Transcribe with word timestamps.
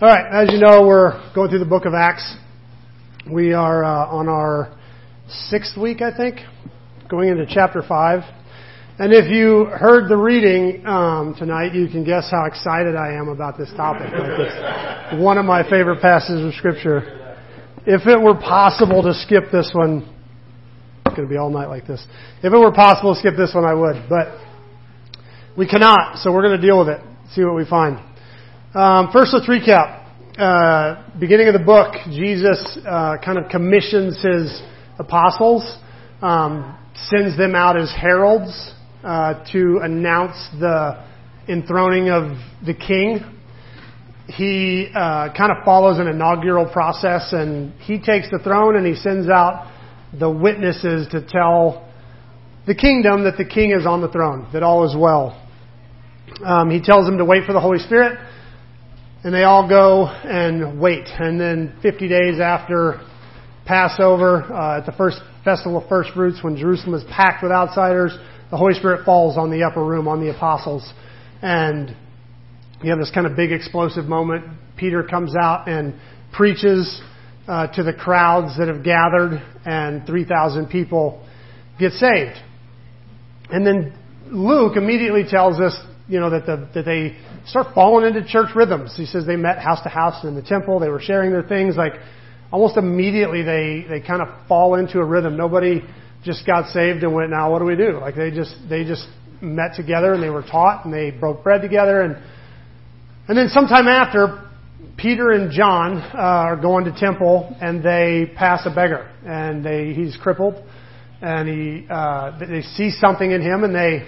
All 0.00 0.08
right, 0.08 0.42
as 0.42 0.52
you 0.52 0.58
know, 0.58 0.84
we're 0.84 1.12
going 1.36 1.50
through 1.50 1.60
the 1.60 1.64
book 1.64 1.84
of 1.84 1.94
Acts. 1.94 2.34
We 3.30 3.52
are 3.52 3.84
uh, 3.84 4.08
on 4.08 4.28
our 4.28 4.76
sixth 5.28 5.76
week, 5.76 6.02
I 6.02 6.14
think, 6.14 6.40
going 7.08 7.28
into 7.28 7.46
chapter 7.48 7.80
five. 7.80 8.24
And 8.98 9.12
if 9.12 9.30
you 9.30 9.66
heard 9.66 10.08
the 10.08 10.16
reading 10.16 10.84
um, 10.84 11.36
tonight, 11.38 11.76
you 11.76 11.86
can 11.86 12.02
guess 12.02 12.28
how 12.28 12.44
excited 12.46 12.96
I 12.96 13.12
am 13.12 13.28
about 13.28 13.56
this 13.56 13.70
topic. 13.76 14.10
Like 14.12 15.20
one 15.20 15.38
of 15.38 15.44
my 15.44 15.62
favorite 15.62 16.02
passages 16.02 16.44
of 16.44 16.54
scripture. 16.54 17.36
If 17.86 18.08
it 18.08 18.20
were 18.20 18.34
possible 18.34 19.00
to 19.04 19.14
skip 19.14 19.44
this 19.52 19.70
one, 19.72 20.12
it's 21.06 21.14
going 21.14 21.28
to 21.28 21.32
be 21.32 21.38
all 21.38 21.50
night 21.50 21.68
like 21.68 21.86
this. 21.86 22.04
If 22.42 22.52
it 22.52 22.58
were 22.58 22.72
possible 22.72 23.14
to 23.14 23.20
skip 23.20 23.34
this 23.36 23.54
one, 23.54 23.64
I 23.64 23.74
would, 23.74 24.06
but 24.08 24.40
we 25.56 25.68
cannot. 25.68 26.18
So 26.18 26.32
we're 26.32 26.42
going 26.42 26.60
to 26.60 26.66
deal 26.66 26.80
with 26.80 26.88
it. 26.88 27.00
See 27.30 27.44
what 27.44 27.54
we 27.54 27.64
find. 27.64 28.13
Um, 28.74 29.10
first, 29.12 29.32
let's 29.32 29.46
recap. 29.46 30.04
Uh, 30.36 31.08
beginning 31.20 31.46
of 31.46 31.52
the 31.52 31.64
book, 31.64 31.94
Jesus 32.10 32.76
uh, 32.84 33.18
kind 33.24 33.38
of 33.38 33.48
commissions 33.48 34.20
his 34.20 34.60
apostles, 34.98 35.78
um, 36.20 36.76
sends 37.08 37.38
them 37.38 37.54
out 37.54 37.78
as 37.78 37.94
heralds 37.96 38.74
uh, 39.04 39.44
to 39.52 39.78
announce 39.80 40.34
the 40.58 41.06
enthroning 41.48 42.08
of 42.10 42.36
the 42.66 42.74
king. 42.74 43.20
He 44.26 44.90
uh, 44.92 45.32
kind 45.36 45.52
of 45.52 45.64
follows 45.64 46.00
an 46.00 46.08
inaugural 46.08 46.68
process, 46.68 47.32
and 47.32 47.72
he 47.82 48.00
takes 48.00 48.28
the 48.28 48.40
throne 48.42 48.74
and 48.74 48.84
he 48.84 48.96
sends 48.96 49.28
out 49.28 49.72
the 50.18 50.28
witnesses 50.28 51.06
to 51.12 51.24
tell 51.24 51.88
the 52.66 52.74
kingdom 52.74 53.22
that 53.22 53.36
the 53.36 53.44
king 53.44 53.70
is 53.70 53.86
on 53.86 54.00
the 54.00 54.08
throne, 54.08 54.48
that 54.52 54.64
all 54.64 54.84
is 54.84 54.96
well. 54.98 55.40
Um, 56.44 56.72
he 56.72 56.80
tells 56.80 57.06
them 57.06 57.18
to 57.18 57.24
wait 57.24 57.44
for 57.46 57.52
the 57.52 57.60
Holy 57.60 57.78
Spirit 57.78 58.18
and 59.24 59.32
they 59.32 59.44
all 59.44 59.66
go 59.66 60.06
and 60.06 60.78
wait. 60.78 61.06
And 61.18 61.40
then 61.40 61.78
50 61.80 62.08
days 62.08 62.40
after 62.40 63.00
Passover, 63.64 64.42
uh, 64.42 64.78
at 64.78 64.86
the 64.86 64.92
first 64.92 65.18
festival 65.44 65.82
of 65.82 65.88
first 65.88 66.10
fruits, 66.12 66.40
when 66.42 66.56
Jerusalem 66.56 66.94
is 66.94 67.04
packed 67.10 67.42
with 67.42 67.50
outsiders, 67.50 68.12
the 68.50 68.58
Holy 68.58 68.74
Spirit 68.74 69.06
falls 69.06 69.38
on 69.38 69.50
the 69.50 69.62
upper 69.62 69.82
room, 69.82 70.06
on 70.08 70.20
the 70.20 70.30
apostles. 70.30 70.86
And 71.40 71.96
you 72.82 72.90
have 72.90 72.98
this 72.98 73.10
kind 73.12 73.26
of 73.26 73.34
big 73.34 73.50
explosive 73.50 74.04
moment. 74.04 74.44
Peter 74.76 75.02
comes 75.02 75.34
out 75.34 75.68
and 75.68 75.94
preaches 76.30 77.00
uh, 77.48 77.68
to 77.68 77.82
the 77.82 77.94
crowds 77.94 78.58
that 78.58 78.68
have 78.68 78.84
gathered, 78.84 79.42
and 79.64 80.06
3,000 80.06 80.68
people 80.68 81.26
get 81.78 81.92
saved. 81.92 82.36
And 83.48 83.66
then 83.66 83.98
Luke 84.26 84.76
immediately 84.76 85.24
tells 85.26 85.60
us, 85.60 85.74
you 86.08 86.20
know, 86.20 86.28
that, 86.28 86.44
the, 86.44 86.68
that 86.74 86.84
they 86.84 87.16
start 87.46 87.74
falling 87.74 88.06
into 88.06 88.26
church 88.26 88.50
rhythms. 88.54 88.94
He 88.96 89.06
says 89.06 89.26
they 89.26 89.36
met 89.36 89.58
house 89.58 89.82
to 89.82 89.88
house 89.88 90.24
in 90.24 90.34
the 90.34 90.42
temple. 90.42 90.80
They 90.80 90.88
were 90.88 91.00
sharing 91.00 91.30
their 91.30 91.42
things. 91.42 91.76
Like 91.76 91.94
almost 92.52 92.76
immediately 92.76 93.42
they, 93.42 93.84
they 93.88 94.00
kind 94.00 94.22
of 94.22 94.28
fall 94.48 94.74
into 94.76 94.98
a 94.98 95.04
rhythm. 95.04 95.36
Nobody 95.36 95.82
just 96.24 96.46
got 96.46 96.70
saved 96.72 97.02
and 97.02 97.14
went, 97.14 97.30
now 97.30 97.52
what 97.52 97.58
do 97.58 97.64
we 97.64 97.76
do? 97.76 97.98
Like 98.00 98.16
they 98.16 98.30
just, 98.30 98.54
they 98.68 98.84
just 98.84 99.06
met 99.42 99.74
together 99.76 100.14
and 100.14 100.22
they 100.22 100.30
were 100.30 100.42
taught 100.42 100.84
and 100.84 100.94
they 100.94 101.10
broke 101.10 101.42
bread 101.42 101.60
together 101.60 102.02
and, 102.02 102.16
and 103.28 103.36
then 103.36 103.48
sometime 103.48 103.88
after, 103.88 104.40
Peter 104.96 105.32
and 105.32 105.50
John 105.50 105.96
uh, 105.96 106.16
are 106.16 106.56
going 106.56 106.84
to 106.84 106.92
temple 106.92 107.56
and 107.60 107.82
they 107.82 108.32
pass 108.36 108.64
a 108.64 108.72
beggar 108.72 109.10
and 109.26 109.64
they, 109.64 109.92
he's 109.92 110.16
crippled 110.16 110.54
and 111.20 111.48
he, 111.48 111.86
uh, 111.90 112.38
they 112.38 112.62
see 112.62 112.90
something 112.90 113.30
in 113.30 113.40
him 113.40 113.64
and 113.64 113.74
they 113.74 114.06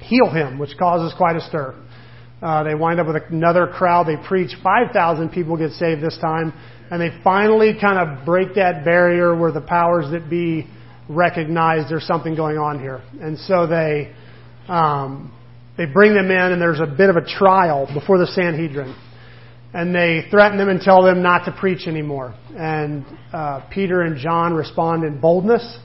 heal 0.00 0.30
him, 0.30 0.58
which 0.58 0.70
causes 0.78 1.12
quite 1.16 1.36
a 1.36 1.40
stir. 1.40 1.74
Uh, 2.40 2.62
they 2.62 2.74
wind 2.74 3.00
up 3.00 3.06
with 3.06 3.16
another 3.30 3.66
crowd. 3.66 4.06
They 4.06 4.16
preach. 4.28 4.52
5,000 4.62 5.30
people 5.30 5.56
get 5.56 5.72
saved 5.72 6.02
this 6.02 6.16
time. 6.20 6.52
And 6.90 7.00
they 7.00 7.10
finally 7.22 7.72
kind 7.78 7.98
of 7.98 8.24
break 8.24 8.54
that 8.54 8.84
barrier 8.84 9.36
where 9.36 9.52
the 9.52 9.60
powers 9.60 10.10
that 10.12 10.30
be 10.30 10.66
recognize 11.08 11.88
there's 11.88 12.06
something 12.06 12.36
going 12.36 12.56
on 12.56 12.80
here. 12.80 13.02
And 13.20 13.38
so 13.38 13.66
they, 13.66 14.14
um, 14.68 15.34
they 15.76 15.86
bring 15.86 16.14
them 16.14 16.30
in 16.30 16.52
and 16.52 16.62
there's 16.62 16.80
a 16.80 16.86
bit 16.86 17.10
of 17.10 17.16
a 17.16 17.24
trial 17.24 17.88
before 17.92 18.18
the 18.18 18.26
Sanhedrin. 18.28 18.96
And 19.74 19.94
they 19.94 20.22
threaten 20.30 20.56
them 20.56 20.68
and 20.68 20.80
tell 20.80 21.02
them 21.02 21.22
not 21.22 21.44
to 21.44 21.52
preach 21.52 21.86
anymore. 21.86 22.34
And 22.56 23.04
uh, 23.32 23.68
Peter 23.70 24.00
and 24.02 24.16
John 24.18 24.54
respond 24.54 25.04
in 25.04 25.20
boldness 25.20 25.78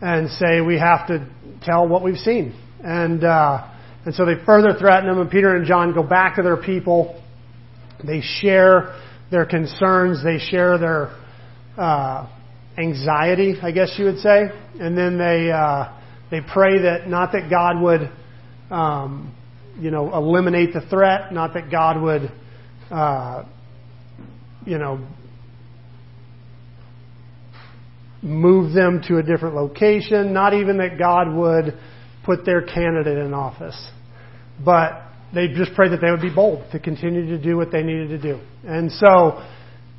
and 0.00 0.30
say, 0.30 0.60
we 0.60 0.78
have 0.78 1.08
to 1.08 1.28
tell 1.62 1.88
what 1.88 2.04
we've 2.04 2.18
seen. 2.18 2.54
And, 2.84 3.24
uh, 3.24 3.66
and 4.04 4.14
so 4.14 4.24
they 4.24 4.34
further 4.46 4.78
threaten 4.78 5.08
them, 5.08 5.20
and 5.20 5.30
Peter 5.30 5.54
and 5.54 5.66
John 5.66 5.92
go 5.92 6.02
back 6.02 6.36
to 6.36 6.42
their 6.42 6.56
people. 6.56 7.22
They 8.04 8.22
share 8.22 8.98
their 9.30 9.44
concerns, 9.44 10.24
they 10.24 10.38
share 10.38 10.78
their 10.78 11.16
uh, 11.76 12.28
anxiety, 12.78 13.54
I 13.62 13.70
guess 13.72 13.94
you 13.98 14.06
would 14.06 14.18
say, 14.18 14.44
and 14.80 14.96
then 14.96 15.18
they 15.18 15.50
uh, 15.52 15.92
they 16.30 16.40
pray 16.40 16.82
that 16.82 17.08
not 17.08 17.32
that 17.32 17.50
God 17.50 17.80
would, 17.80 18.10
um, 18.70 19.34
you 19.78 19.90
know, 19.90 20.14
eliminate 20.14 20.72
the 20.72 20.80
threat, 20.82 21.32
not 21.32 21.54
that 21.54 21.70
God 21.70 22.00
would, 22.00 22.32
uh, 22.90 23.44
you 24.64 24.78
know, 24.78 25.06
move 28.22 28.74
them 28.74 29.02
to 29.08 29.18
a 29.18 29.22
different 29.22 29.54
location, 29.54 30.32
not 30.32 30.54
even 30.54 30.78
that 30.78 30.98
God 30.98 31.34
would 31.34 31.78
put 32.24 32.44
their 32.44 32.62
candidate 32.62 33.18
in 33.18 33.34
office. 33.34 33.90
But 34.64 35.02
they 35.34 35.48
just 35.48 35.74
prayed 35.74 35.92
that 35.92 36.00
they 36.00 36.10
would 36.10 36.20
be 36.20 36.34
bold 36.34 36.70
to 36.72 36.78
continue 36.78 37.26
to 37.26 37.42
do 37.42 37.56
what 37.56 37.70
they 37.70 37.82
needed 37.82 38.08
to 38.08 38.18
do. 38.18 38.40
And 38.64 38.90
so 38.92 39.46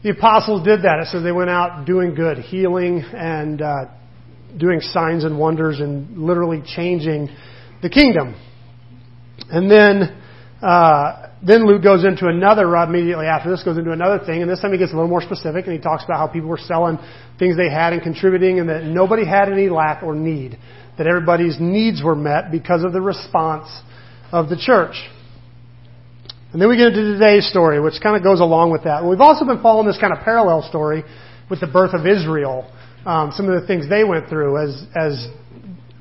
the 0.03 0.09
apostles 0.09 0.63
did 0.63 0.81
that. 0.83 0.99
It 0.99 1.07
says 1.07 1.23
they 1.23 1.31
went 1.31 1.49
out 1.49 1.85
doing 1.85 2.15
good, 2.15 2.37
healing 2.37 3.03
and 3.13 3.61
uh, 3.61 3.85
doing 4.57 4.81
signs 4.81 5.23
and 5.23 5.39
wonders 5.39 5.79
and 5.79 6.17
literally 6.17 6.61
changing 6.75 7.29
the 7.81 7.89
kingdom. 7.89 8.35
And 9.49 9.69
then 9.69 10.20
uh, 10.61 11.29
then 11.45 11.65
Luke 11.65 11.81
goes 11.81 12.05
into 12.05 12.27
another 12.27 12.75
uh, 12.77 12.87
immediately 12.87 13.25
after 13.25 13.49
this 13.49 13.63
goes 13.63 13.77
into 13.77 13.91
another 13.91 14.23
thing, 14.23 14.41
and 14.41 14.49
this 14.49 14.59
time 14.59 14.71
he 14.71 14.77
gets 14.77 14.91
a 14.91 14.95
little 14.95 15.09
more 15.09 15.21
specific, 15.21 15.65
and 15.65 15.75
he 15.75 15.81
talks 15.81 16.03
about 16.03 16.17
how 16.17 16.27
people 16.27 16.49
were 16.49 16.59
selling 16.59 16.99
things 17.39 17.57
they 17.57 17.69
had 17.69 17.93
and 17.93 18.01
contributing, 18.01 18.59
and 18.59 18.69
that 18.69 18.83
nobody 18.83 19.25
had 19.25 19.51
any 19.51 19.69
lack 19.69 20.03
or 20.03 20.13
need 20.13 20.57
that 20.97 21.07
everybody's 21.07 21.59
needs 21.59 22.03
were 22.03 22.15
met 22.15 22.51
because 22.51 22.83
of 22.83 22.93
the 22.93 23.01
response 23.01 23.67
of 24.31 24.49
the 24.49 24.57
church. 24.57 24.95
And 26.53 26.61
then 26.61 26.69
we 26.69 26.77
get 26.77 26.87
into 26.87 27.13
today's 27.13 27.49
story, 27.49 27.79
which 27.79 27.95
kind 28.03 28.15
of 28.15 28.23
goes 28.23 28.39
along 28.39 28.71
with 28.71 28.83
that. 28.83 29.05
We've 29.05 29.21
also 29.21 29.45
been 29.45 29.61
following 29.61 29.87
this 29.87 29.97
kind 29.97 30.13
of 30.13 30.19
parallel 30.23 30.61
story 30.67 31.03
with 31.49 31.59
the 31.61 31.67
birth 31.67 31.93
of 31.93 32.05
Israel. 32.05 32.71
Um, 33.05 33.31
some 33.31 33.49
of 33.49 33.59
the 33.59 33.65
things 33.65 33.89
they 33.89 34.03
went 34.03 34.27
through 34.27 34.61
as, 34.61 34.83
as 34.95 35.27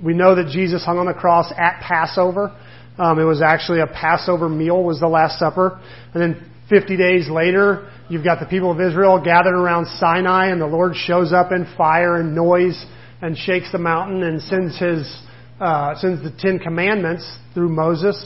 we 0.02 0.12
know 0.12 0.34
that 0.34 0.48
Jesus 0.48 0.84
hung 0.84 0.98
on 0.98 1.06
the 1.06 1.14
cross 1.14 1.52
at 1.56 1.80
Passover. 1.80 2.54
Um, 3.00 3.18
it 3.18 3.24
was 3.24 3.40
actually 3.40 3.80
a 3.80 3.86
Passover 3.86 4.50
meal 4.50 4.84
was 4.84 5.00
the 5.00 5.08
Last 5.08 5.38
Supper. 5.38 5.80
And 6.12 6.22
then 6.22 6.50
50 6.68 6.98
days 6.98 7.30
later, 7.30 7.90
you've 8.10 8.24
got 8.24 8.40
the 8.40 8.46
people 8.46 8.70
of 8.70 8.78
Israel 8.78 9.18
gathered 9.24 9.54
around 9.54 9.86
Sinai 9.98 10.48
and 10.48 10.60
the 10.60 10.66
Lord 10.66 10.94
shows 10.94 11.32
up 11.32 11.50
in 11.50 11.66
fire 11.78 12.20
and 12.20 12.34
noise 12.34 12.84
and 13.22 13.38
shakes 13.38 13.72
the 13.72 13.78
mountain 13.78 14.22
and 14.22 14.42
sends 14.42 14.78
his 14.78 15.18
uh, 15.60 15.94
sends 15.96 16.22
the 16.22 16.30
Ten 16.38 16.58
Commandments 16.58 17.24
through 17.54 17.70
Moses. 17.70 18.22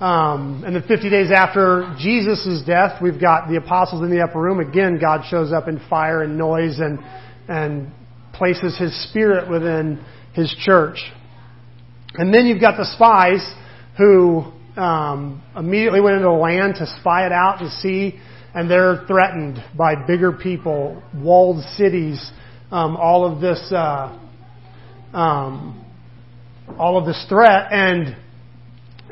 Um, 0.00 0.62
and 0.64 0.76
then 0.76 0.84
50 0.86 1.10
days 1.10 1.32
after 1.32 1.92
Jesus' 1.98 2.62
death, 2.64 3.02
we've 3.02 3.20
got 3.20 3.48
the 3.48 3.56
apostles 3.56 4.02
in 4.02 4.10
the 4.10 4.22
upper 4.22 4.40
room. 4.40 4.60
Again, 4.60 4.98
God 5.00 5.22
shows 5.28 5.52
up 5.52 5.66
in 5.66 5.80
fire 5.90 6.22
and 6.22 6.38
noise 6.38 6.78
and 6.78 7.00
and 7.48 7.90
places 8.34 8.78
His 8.78 9.08
Spirit 9.08 9.50
within 9.50 10.00
His 10.32 10.54
church. 10.64 10.98
And 12.14 12.32
then 12.32 12.46
you've 12.46 12.60
got 12.60 12.76
the 12.76 12.84
spies 12.84 13.44
who 13.96 14.44
um, 14.76 15.42
immediately 15.56 16.00
went 16.00 16.16
into 16.16 16.28
the 16.28 16.32
land 16.32 16.76
to 16.76 16.86
spy 17.00 17.26
it 17.26 17.32
out 17.32 17.60
and 17.60 17.70
see, 17.70 18.18
and 18.54 18.70
they're 18.70 19.04
threatened 19.06 19.62
by 19.76 19.94
bigger 20.06 20.32
people, 20.32 21.02
walled 21.14 21.62
cities, 21.76 22.30
um, 22.70 22.96
all 22.96 23.24
of 23.24 23.40
this. 23.40 23.72
Uh, 23.72 24.18
um, 25.12 25.78
all 26.78 26.98
of 26.98 27.06
this 27.06 27.24
threat, 27.28 27.68
and 27.70 28.16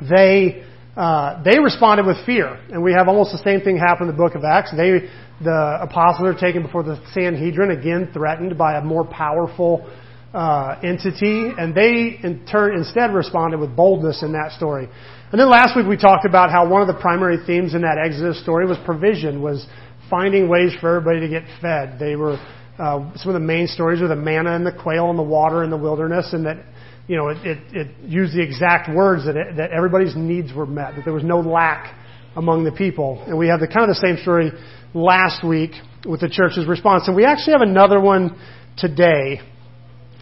they 0.08 0.64
uh, 0.96 1.42
they 1.42 1.58
responded 1.58 2.06
with 2.06 2.24
fear. 2.26 2.58
And 2.70 2.82
we 2.82 2.92
have 2.92 3.08
almost 3.08 3.32
the 3.32 3.42
same 3.44 3.60
thing 3.60 3.76
happen 3.76 4.08
in 4.08 4.14
the 4.14 4.16
book 4.16 4.34
of 4.34 4.44
Acts. 4.44 4.70
They 4.76 5.08
the 5.42 5.78
apostles 5.80 6.28
are 6.28 6.38
taken 6.38 6.62
before 6.62 6.82
the 6.82 7.00
Sanhedrin 7.12 7.70
again, 7.70 8.10
threatened 8.12 8.58
by 8.58 8.78
a 8.78 8.82
more 8.82 9.04
powerful 9.04 9.90
uh, 10.32 10.76
entity, 10.82 11.50
and 11.58 11.74
they 11.74 12.18
in 12.22 12.46
turn 12.46 12.76
instead 12.76 13.12
responded 13.12 13.58
with 13.58 13.74
boldness 13.74 14.22
in 14.22 14.32
that 14.32 14.52
story. 14.52 14.88
And 15.32 15.40
then 15.40 15.50
last 15.50 15.76
week 15.76 15.86
we 15.86 15.96
talked 15.96 16.24
about 16.24 16.50
how 16.50 16.68
one 16.68 16.82
of 16.82 16.88
the 16.88 17.00
primary 17.00 17.38
themes 17.46 17.74
in 17.74 17.82
that 17.82 17.98
Exodus 17.98 18.40
story 18.42 18.66
was 18.66 18.78
provision, 18.84 19.42
was 19.42 19.66
finding 20.08 20.48
ways 20.48 20.74
for 20.80 20.96
everybody 20.96 21.20
to 21.20 21.28
get 21.28 21.44
fed. 21.60 21.98
They 21.98 22.16
were 22.16 22.38
uh, 22.78 23.12
some 23.16 23.28
of 23.28 23.34
the 23.34 23.46
main 23.46 23.66
stories 23.66 24.00
were 24.00 24.08
the 24.08 24.16
manna 24.16 24.54
and 24.54 24.64
the 24.64 24.72
quail 24.72 25.10
and 25.10 25.18
the 25.18 25.22
water 25.22 25.62
in 25.62 25.70
the 25.70 25.76
wilderness, 25.76 26.32
and 26.32 26.46
that 26.46 26.64
you 27.06 27.16
know 27.16 27.28
it, 27.28 27.38
it, 27.44 27.58
it 27.72 27.88
used 28.08 28.34
the 28.34 28.42
exact 28.42 28.88
words 28.88 29.26
that 29.26 29.36
it, 29.36 29.56
that 29.56 29.70
everybody's 29.70 30.16
needs 30.16 30.52
were 30.52 30.66
met, 30.66 30.96
that 30.96 31.04
there 31.04 31.12
was 31.12 31.24
no 31.24 31.40
lack 31.40 31.94
among 32.36 32.64
the 32.64 32.72
people. 32.72 33.22
And 33.26 33.36
we 33.36 33.48
have 33.48 33.60
the 33.60 33.66
kind 33.66 33.82
of 33.82 33.88
the 33.88 34.00
same 34.00 34.16
story 34.22 34.52
last 34.94 35.44
week 35.44 35.72
with 36.06 36.20
the 36.20 36.28
church's 36.28 36.66
response. 36.66 37.06
And 37.06 37.16
we 37.16 37.24
actually 37.24 37.52
have 37.52 37.62
another 37.62 38.00
one 38.00 38.38
today. 38.76 39.40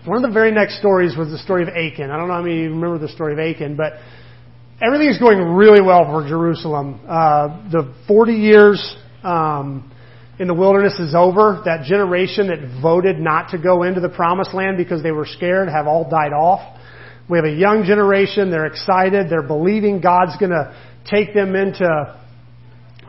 One 0.04 0.22
of 0.22 0.30
the 0.30 0.32
very 0.32 0.52
next 0.52 0.78
stories 0.78 1.16
was 1.16 1.28
the 1.30 1.38
story 1.38 1.62
of 1.62 1.68
Achan. 1.68 2.10
I 2.10 2.16
don't 2.16 2.28
know 2.28 2.34
how 2.34 2.42
many 2.42 2.54
of 2.54 2.62
you 2.62 2.70
remember 2.70 2.98
the 2.98 3.12
story 3.12 3.32
of 3.32 3.38
Achan, 3.40 3.76
but 3.76 3.94
everything 4.80 5.08
is 5.08 5.18
going 5.18 5.38
really 5.40 5.82
well 5.82 6.04
for 6.04 6.26
Jerusalem. 6.26 7.00
Uh, 7.06 7.68
the 7.70 7.94
40 8.06 8.32
years 8.32 8.96
um, 9.24 9.92
in 10.38 10.46
the 10.46 10.54
wilderness 10.54 10.94
is 11.00 11.14
over. 11.16 11.62
That 11.64 11.84
generation 11.84 12.46
that 12.46 12.80
voted 12.80 13.18
not 13.18 13.50
to 13.50 13.58
go 13.58 13.82
into 13.82 14.00
the 14.00 14.08
promised 14.08 14.54
land 14.54 14.76
because 14.76 15.02
they 15.02 15.10
were 15.10 15.26
scared 15.26 15.68
have 15.68 15.88
all 15.88 16.08
died 16.08 16.32
off. 16.32 16.78
We 17.28 17.36
have 17.36 17.44
a 17.44 17.54
young 17.54 17.84
generation. 17.84 18.50
They're 18.50 18.66
excited. 18.66 19.28
They're 19.28 19.42
believing 19.42 20.00
God's 20.00 20.36
going 20.38 20.52
to 20.52 20.74
take 21.10 21.34
them 21.34 21.56
into 21.56 22.17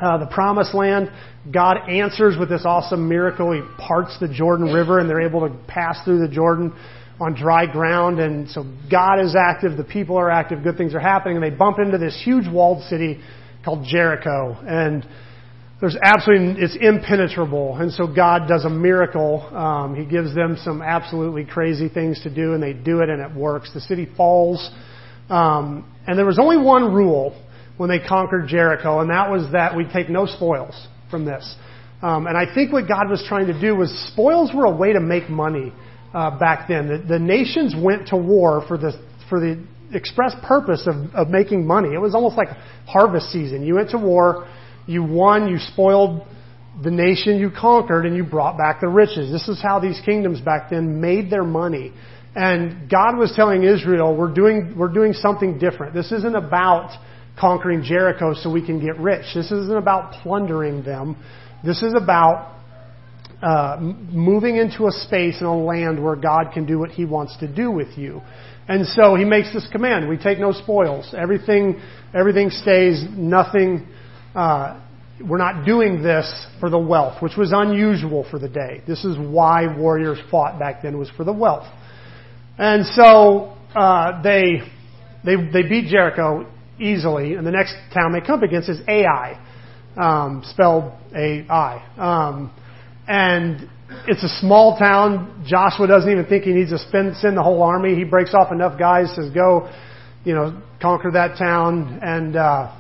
uh, 0.01 0.18
the 0.18 0.28
promised 0.28 0.74
land. 0.74 1.12
God 1.51 1.78
answers 1.90 2.36
with 2.38 2.50
this 2.50 2.63
awesome 2.66 3.07
miracle. 3.07 3.51
He 3.51 3.62
parts 3.78 4.18
the 4.19 4.28
Jordan 4.28 4.74
River 4.74 5.00
and 5.00 5.10
they're 5.10 5.22
able 5.22 5.48
to 5.48 5.56
pass 5.68 6.04
through 6.04 6.19
the 6.19 6.34
Jordan 6.34 6.74
on 7.19 7.36
dry 7.36 7.66
ground. 7.66 8.19
And 8.19 8.50
so 8.50 8.63
God 8.90 9.19
is 9.19 9.36
active. 9.36 9.78
The 9.78 9.84
people 9.84 10.18
are 10.18 10.30
active. 10.30 10.63
Good 10.63 10.78
things 10.78 10.94
are 10.96 11.00
happening. 11.00 11.38
And 11.38 11.44
they 11.44 11.56
bump 11.56 11.80
into 11.80 11.98
this 11.98 12.19
huge 12.24 12.48
walled 12.48 12.84
city 12.84 13.19
called 13.63 13.86
Jericho. 13.86 14.57
And 14.62 15.06
there's 15.81 15.98
absolutely, 16.02 16.62
it's 16.62 16.78
impenetrable. 16.80 17.78
And 17.78 17.92
so 17.92 18.06
God 18.06 18.48
does 18.48 18.66
a 18.66 18.69
miracle. 18.69 19.42
Um, 19.56 19.95
he 19.95 20.06
gives 20.06 20.36
them 20.36 20.57
some 20.62 20.81
absolutely 20.81 21.45
crazy 21.45 21.88
things 21.88 22.22
to 22.24 22.34
do, 22.34 22.54
and 22.54 22.62
they 22.62 22.74
do 22.74 23.00
it, 23.00 23.10
and 23.10 23.22
it 23.22 23.34
works. 23.34 23.72
The 23.74 23.80
city 23.80 24.07
falls. 24.18 24.69
Um, 25.30 25.90
and 26.06 26.18
there 26.18 26.25
was 26.25 26.40
only 26.40 26.57
one 26.57 26.94
rule 26.94 27.34
when 27.80 27.90
they 27.90 28.00
conquered 28.00 28.48
Jericho, 28.48 29.00
and 29.00 29.10
that 29.10 29.31
was 29.31 29.52
that 29.54 29.76
we'd 29.76 29.90
take 29.92 30.10
no 30.10 30.26
spoils 30.26 30.76
from 31.10 31.26
this. 31.26 31.56
Um, 32.02 32.28
and 32.28 32.38
I 32.38 32.54
think 32.54 32.72
what 32.72 32.88
God 32.88 33.10
was 33.10 33.24
trying 33.28 33.48
to 33.48 33.60
do 33.60 33.76
was 33.76 33.90
spoils 34.14 34.52
were 34.54 34.66
a 34.66 34.76
way 34.76 34.94
to 34.94 35.00
make 35.00 35.30
money 35.30 35.74
uh, 36.14 36.38
back 36.38 36.68
then. 36.68 36.88
The, 36.88 36.98
the 37.16 37.20
nations 37.20 37.76
went 37.78 38.10
to 38.10 38.18
war 38.18 38.64
for 38.68 38.78
the 38.78 38.92
for 39.30 39.40
the 39.40 39.66
express 39.92 40.36
purpose 40.48 40.88
of, 40.88 41.16
of 41.16 41.30
making 41.30 41.66
money. 41.66 41.94
It 41.94 42.00
was 42.00 42.14
almost 42.14 42.38
like 42.38 42.50
harvest 42.86 43.31
season. 43.31 43.64
You 43.64 43.76
went 43.76 43.90
to 43.92 43.98
war 43.98 44.48
you 44.90 45.04
won, 45.04 45.48
you 45.48 45.60
spoiled 45.60 46.26
the 46.84 46.90
nation 46.90 47.38
you 47.38 47.52
conquered, 47.52 48.08
and 48.08 48.16
you 48.16 48.24
brought 48.24 48.58
back 48.58 48.81
the 48.81 48.88
riches. 48.88 49.31
This 49.31 49.48
is 49.48 49.62
how 49.62 49.80
these 49.80 50.02
kingdoms 50.04 50.42
back 50.42 50.72
then 50.72 51.00
made 51.00 51.30
their 51.30 51.44
money. 51.44 51.94
And 52.36 52.90
God 52.90 53.16
was 53.16 53.31
telling 53.36 53.64
Israel, 53.64 54.16
we're 54.18 54.34
doing, 54.34 54.74
we're 54.76 54.92
doing 54.92 55.14
something 55.14 55.60
different. 55.60 55.94
This 55.94 56.12
isn't 56.12 56.36
about 56.36 56.90
conquering 57.40 57.84
Jericho 57.84 58.34
so 58.34 58.52
we 58.52 58.66
can 58.66 58.84
get 58.84 59.00
rich. 59.00 59.26
This 59.34 59.52
isn't 59.52 59.78
about 59.78 60.14
plundering 60.22 60.84
them. 60.84 61.18
This 61.64 61.82
is 61.82 61.94
about 61.96 62.56
uh, 63.42 63.78
moving 63.80 64.58
into 64.58 64.88
a 64.88 64.92
space 64.92 65.38
and 65.40 65.48
a 65.48 65.52
land 65.52 66.04
where 66.04 66.16
God 66.16 66.52
can 66.54 66.66
do 66.66 66.80
what 66.80 66.92
He 66.92 67.06
wants 67.06 67.38
to 67.38 67.48
do 67.48 67.72
with 67.72 67.98
you. 67.98 68.22
And 68.68 68.86
so 68.86 69.16
He 69.16 69.26
makes 69.26 69.54
this 69.54 69.68
command: 69.72 70.10
we 70.10 70.18
take 70.18 70.40
no 70.40 70.52
spoils. 70.52 71.14
Everything, 71.18 71.82
everything 72.14 72.50
stays. 72.50 73.04
Nothing 73.16 73.88
uh, 74.36 74.82
we're 75.28 75.38
not 75.38 75.66
doing 75.66 76.02
this 76.02 76.48
for 76.60 76.70
the 76.70 76.78
wealth, 76.78 77.22
which 77.22 77.36
was 77.38 77.52
unusual 77.54 78.26
for 78.30 78.40
the 78.40 78.48
day. 78.48 78.82
This 78.88 79.04
is 79.04 79.18
why 79.18 79.76
warriors 79.78 80.20
fought 80.32 80.60
back 80.60 80.82
then 80.82 80.98
was 80.98 81.10
for 81.18 81.24
the 81.24 81.34
wealth. 81.34 81.68
And 82.58 82.86
so 82.86 83.56
uh, 83.76 84.22
they 84.22 84.62
they 85.26 85.36
they 85.36 85.68
beat 85.68 85.88
Jericho 85.88 86.48
easily, 86.80 87.36
and 87.36 87.46
the 87.46 87.52
next 87.52 87.76
town 87.94 88.12
they 88.14 88.22
come 88.22 88.40
up 88.40 88.44
against 88.44 88.70
is 88.70 88.80
Ai, 88.88 89.40
um, 89.98 90.44
spelled 90.46 90.94
A 91.16 91.46
I, 91.50 91.86
um, 91.98 92.54
and 93.08 93.70
it's 94.08 94.24
a 94.24 94.30
small 94.40 94.78
town. 94.78 95.44
Joshua 95.48 95.88
doesn't 95.88 96.12
even 96.12 96.26
think 96.26 96.44
he 96.44 96.52
needs 96.52 96.70
to 96.70 96.78
spend, 96.78 97.18
send 97.18 97.36
the 97.36 97.44
whole 97.44 97.64
army. 97.64 97.96
He 97.96 98.04
breaks 98.04 98.34
off 98.34 98.52
enough 98.52 98.78
guys, 98.78 99.14
says 99.16 99.31
go, 99.34 99.72
you 100.24 100.36
know, 100.36 100.62
conquer 100.81 101.12
that 101.12 101.38
town, 101.38 102.00
and 102.02 102.36
uh, 102.36 102.72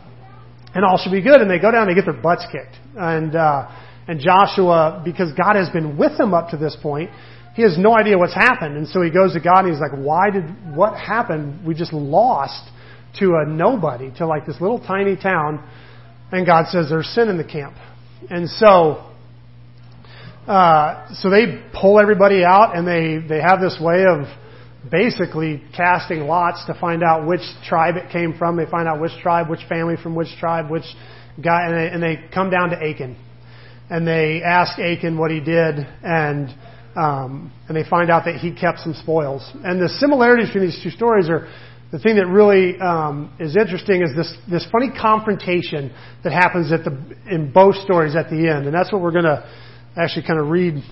and 0.73 0.85
all 0.85 0.97
should 0.97 1.11
be 1.11 1.21
good. 1.21 1.41
And 1.41 1.49
they 1.49 1.59
go 1.59 1.71
down 1.71 1.87
they 1.87 1.95
get 1.95 2.05
their 2.05 2.13
butts 2.21 2.45
kicked. 2.51 2.75
And, 2.95 3.35
uh, 3.35 3.69
and 4.07 4.19
Joshua, 4.19 5.01
because 5.03 5.33
God 5.33 5.55
has 5.55 5.69
been 5.69 5.97
with 5.97 6.17
them 6.17 6.33
up 6.33 6.49
to 6.49 6.57
this 6.57 6.75
point, 6.81 7.09
he 7.55 7.63
has 7.63 7.77
no 7.77 7.97
idea 7.97 8.17
what's 8.17 8.33
happened. 8.33 8.77
And 8.77 8.87
so 8.87 9.01
he 9.01 9.09
goes 9.09 9.33
to 9.33 9.39
God 9.39 9.65
and 9.65 9.73
he's 9.73 9.81
like, 9.81 9.97
why 9.97 10.29
did, 10.29 10.43
what 10.75 10.97
happened? 10.97 11.65
We 11.65 11.73
just 11.73 11.93
lost 11.93 12.69
to 13.17 13.35
a 13.35 13.45
nobody, 13.49 14.11
to 14.17 14.27
like 14.27 14.45
this 14.45 14.61
little 14.61 14.79
tiny 14.79 15.15
town. 15.15 15.67
And 16.31 16.45
God 16.45 16.67
says 16.67 16.87
there's 16.89 17.07
sin 17.07 17.29
in 17.29 17.37
the 17.37 17.43
camp. 17.43 17.75
And 18.29 18.49
so, 18.49 19.05
uh, 20.47 21.13
so 21.15 21.29
they 21.29 21.63
pull 21.73 21.99
everybody 21.99 22.43
out 22.43 22.75
and 22.75 22.87
they, 22.87 23.25
they 23.27 23.41
have 23.41 23.59
this 23.59 23.77
way 23.81 24.03
of, 24.07 24.27
basically 24.89 25.61
casting 25.75 26.21
lots 26.21 26.65
to 26.65 26.73
find 26.79 27.03
out 27.03 27.27
which 27.27 27.41
tribe 27.67 27.95
it 27.97 28.11
came 28.11 28.33
from. 28.37 28.55
They 28.55 28.65
find 28.65 28.87
out 28.87 29.01
which 29.01 29.11
tribe, 29.21 29.49
which 29.49 29.59
family 29.67 29.95
from 30.01 30.15
which 30.15 30.29
tribe, 30.39 30.69
which 30.69 30.85
guy, 31.43 31.65
and 31.65 31.73
they, 31.73 31.87
and 31.93 32.03
they 32.03 32.29
come 32.33 32.49
down 32.49 32.69
to 32.69 32.77
Achan. 32.77 33.17
And 33.89 34.07
they 34.07 34.41
ask 34.43 34.79
Achan 34.79 35.17
what 35.17 35.31
he 35.31 35.39
did, 35.39 35.75
and 36.03 36.49
um, 36.95 37.51
and 37.67 37.75
they 37.75 37.87
find 37.89 38.11
out 38.11 38.25
that 38.25 38.35
he 38.35 38.53
kept 38.53 38.79
some 38.79 38.93
spoils. 38.93 39.49
And 39.63 39.81
the 39.81 39.89
similarities 39.89 40.49
between 40.49 40.65
these 40.65 40.79
two 40.83 40.91
stories 40.91 41.29
are 41.29 41.47
the 41.91 41.99
thing 41.99 42.17
that 42.17 42.27
really 42.27 42.79
um, 42.79 43.33
is 43.39 43.57
interesting 43.57 44.03
is 44.03 44.15
this 44.15 44.31
this 44.49 44.67
funny 44.71 44.89
confrontation 44.89 45.91
that 46.23 46.31
happens 46.31 46.71
at 46.71 46.83
the 46.83 46.91
in 47.29 47.51
both 47.51 47.75
stories 47.75 48.15
at 48.15 48.29
the 48.29 48.49
end, 48.49 48.65
and 48.65 48.73
that's 48.73 48.91
what 48.91 49.01
we're 49.01 49.11
going 49.11 49.25
to 49.25 49.47
actually 49.97 50.25
kind 50.27 50.39
of 50.39 50.47
read 50.49 50.83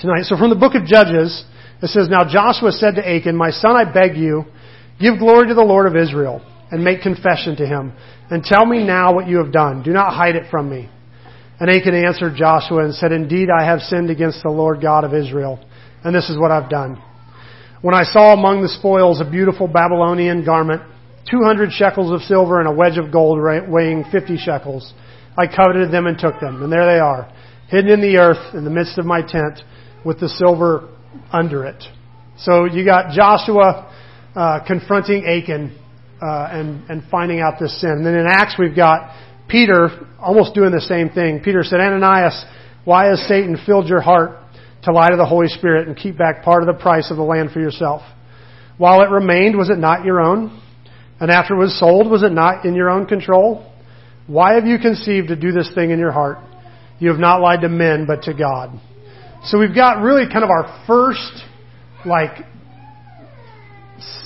tonight. 0.00 0.24
So 0.24 0.36
from 0.36 0.50
the 0.50 0.56
book 0.56 0.74
of 0.74 0.84
Judges. 0.86 1.44
It 1.82 1.88
says, 1.88 2.08
Now 2.08 2.24
Joshua 2.28 2.72
said 2.72 2.94
to 2.94 3.06
Achan, 3.06 3.36
My 3.36 3.50
son, 3.50 3.76
I 3.76 3.84
beg 3.84 4.16
you, 4.16 4.44
give 5.00 5.18
glory 5.18 5.48
to 5.48 5.54
the 5.54 5.62
Lord 5.62 5.86
of 5.86 5.96
Israel, 5.96 6.40
and 6.70 6.82
make 6.82 7.02
confession 7.02 7.56
to 7.56 7.66
him, 7.66 7.92
and 8.30 8.42
tell 8.42 8.64
me 8.64 8.84
now 8.84 9.14
what 9.14 9.28
you 9.28 9.38
have 9.38 9.52
done. 9.52 9.82
Do 9.82 9.92
not 9.92 10.14
hide 10.14 10.36
it 10.36 10.50
from 10.50 10.70
me. 10.70 10.88
And 11.60 11.70
Achan 11.70 11.94
answered 11.94 12.34
Joshua 12.36 12.84
and 12.84 12.94
said, 12.94 13.12
Indeed, 13.12 13.48
I 13.50 13.64
have 13.64 13.80
sinned 13.80 14.10
against 14.10 14.42
the 14.42 14.50
Lord 14.50 14.80
God 14.80 15.04
of 15.04 15.14
Israel, 15.14 15.64
and 16.02 16.14
this 16.14 16.28
is 16.28 16.38
what 16.38 16.50
I've 16.50 16.70
done. 16.70 17.02
When 17.82 17.94
I 17.94 18.04
saw 18.04 18.32
among 18.32 18.62
the 18.62 18.68
spoils 18.68 19.20
a 19.20 19.30
beautiful 19.30 19.68
Babylonian 19.68 20.44
garment, 20.44 20.82
200 21.30 21.70
shekels 21.72 22.10
of 22.10 22.22
silver 22.22 22.58
and 22.58 22.68
a 22.68 22.72
wedge 22.72 22.96
of 22.96 23.12
gold 23.12 23.38
weighing 23.68 24.04
50 24.10 24.38
shekels, 24.38 24.94
I 25.36 25.46
coveted 25.46 25.92
them 25.92 26.06
and 26.06 26.18
took 26.18 26.40
them, 26.40 26.62
and 26.62 26.72
there 26.72 26.86
they 26.86 26.98
are, 26.98 27.30
hidden 27.68 27.90
in 27.90 28.00
the 28.00 28.16
earth 28.16 28.54
in 28.54 28.64
the 28.64 28.70
midst 28.70 28.96
of 28.96 29.04
my 29.04 29.20
tent, 29.20 29.60
with 30.04 30.20
the 30.20 30.28
silver 30.28 30.88
under 31.30 31.66
it. 31.66 31.82
So 32.38 32.64
you 32.64 32.84
got 32.84 33.12
Joshua 33.12 33.92
uh, 34.34 34.60
confronting 34.66 35.24
Achan 35.26 35.76
uh, 36.22 36.48
and, 36.50 36.88
and 36.88 37.02
finding 37.10 37.40
out 37.40 37.54
this 37.60 37.78
sin. 37.80 37.90
And 37.90 38.06
then 38.06 38.14
in 38.14 38.26
Acts 38.26 38.56
we've 38.58 38.76
got 38.76 39.14
Peter 39.48 39.88
almost 40.18 40.54
doing 40.54 40.70
the 40.70 40.80
same 40.80 41.10
thing. 41.10 41.40
Peter 41.44 41.62
said, 41.62 41.80
Ananias, 41.80 42.44
why 42.84 43.06
has 43.06 43.20
Satan 43.26 43.58
filled 43.66 43.88
your 43.88 44.00
heart 44.00 44.38
to 44.86 44.92
lie 44.92 45.10
to 45.10 45.16
the 45.16 45.26
Holy 45.26 45.48
Spirit 45.48 45.86
and 45.86 45.96
keep 45.96 46.16
back 46.16 46.42
part 46.42 46.62
of 46.62 46.66
the 46.66 46.80
price 46.82 47.10
of 47.10 47.16
the 47.16 47.22
land 47.22 47.50
for 47.52 47.60
yourself? 47.60 48.02
While 48.78 49.02
it 49.02 49.10
remained, 49.10 49.56
was 49.56 49.70
it 49.70 49.78
not 49.78 50.04
your 50.04 50.20
own? 50.20 50.62
And 51.20 51.30
after 51.30 51.54
it 51.54 51.58
was 51.58 51.78
sold, 51.78 52.10
was 52.10 52.22
it 52.22 52.32
not 52.32 52.64
in 52.64 52.74
your 52.74 52.90
own 52.90 53.06
control? 53.06 53.72
Why 54.26 54.54
have 54.54 54.66
you 54.66 54.78
conceived 54.78 55.28
to 55.28 55.36
do 55.36 55.52
this 55.52 55.70
thing 55.74 55.90
in 55.90 55.98
your 55.98 56.12
heart? 56.12 56.38
You 56.98 57.10
have 57.10 57.18
not 57.18 57.40
lied 57.40 57.60
to 57.60 57.68
men, 57.68 58.06
but 58.06 58.22
to 58.22 58.34
God. 58.34 58.78
So 59.44 59.58
we've 59.58 59.74
got 59.74 60.02
really 60.02 60.26
kind 60.30 60.44
of 60.44 60.50
our 60.50 60.84
first, 60.86 61.44
like, 62.04 62.44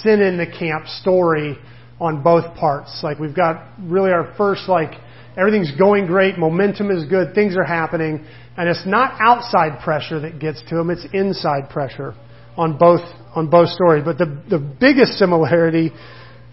sin 0.03 0.21
in 0.21 0.37
the 0.37 0.47
camp 0.47 0.87
story 0.87 1.59
on 2.01 2.23
both 2.23 2.57
parts. 2.57 3.01
Like, 3.03 3.19
we've 3.19 3.37
got 3.37 3.67
really 3.79 4.11
our 4.11 4.35
first, 4.37 4.69
like, 4.69 4.93
everything's 5.37 5.71
going 5.73 6.07
great, 6.07 6.39
momentum 6.39 6.91
is 6.91 7.05
good, 7.05 7.35
things 7.35 7.57
are 7.57 7.65
happening, 7.65 8.25
and 8.57 8.69
it's 8.69 8.87
not 8.87 9.19
outside 9.21 9.81
pressure 9.83 10.21
that 10.21 10.39
gets 10.39 10.63
to 10.69 10.77
them, 10.77 10.91
it's 10.91 11.07
inside 11.13 11.71
pressure 11.71 12.15
on 12.57 12.77
both, 12.79 13.01
on 13.35 13.49
both 13.49 13.69
stories. 13.71 14.05
But 14.05 14.19
the, 14.19 14.43
the 14.49 14.59
biggest 14.59 15.13
similarity 15.15 15.93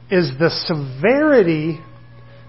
is 0.10 0.32
the 0.40 0.50
severity 0.50 1.80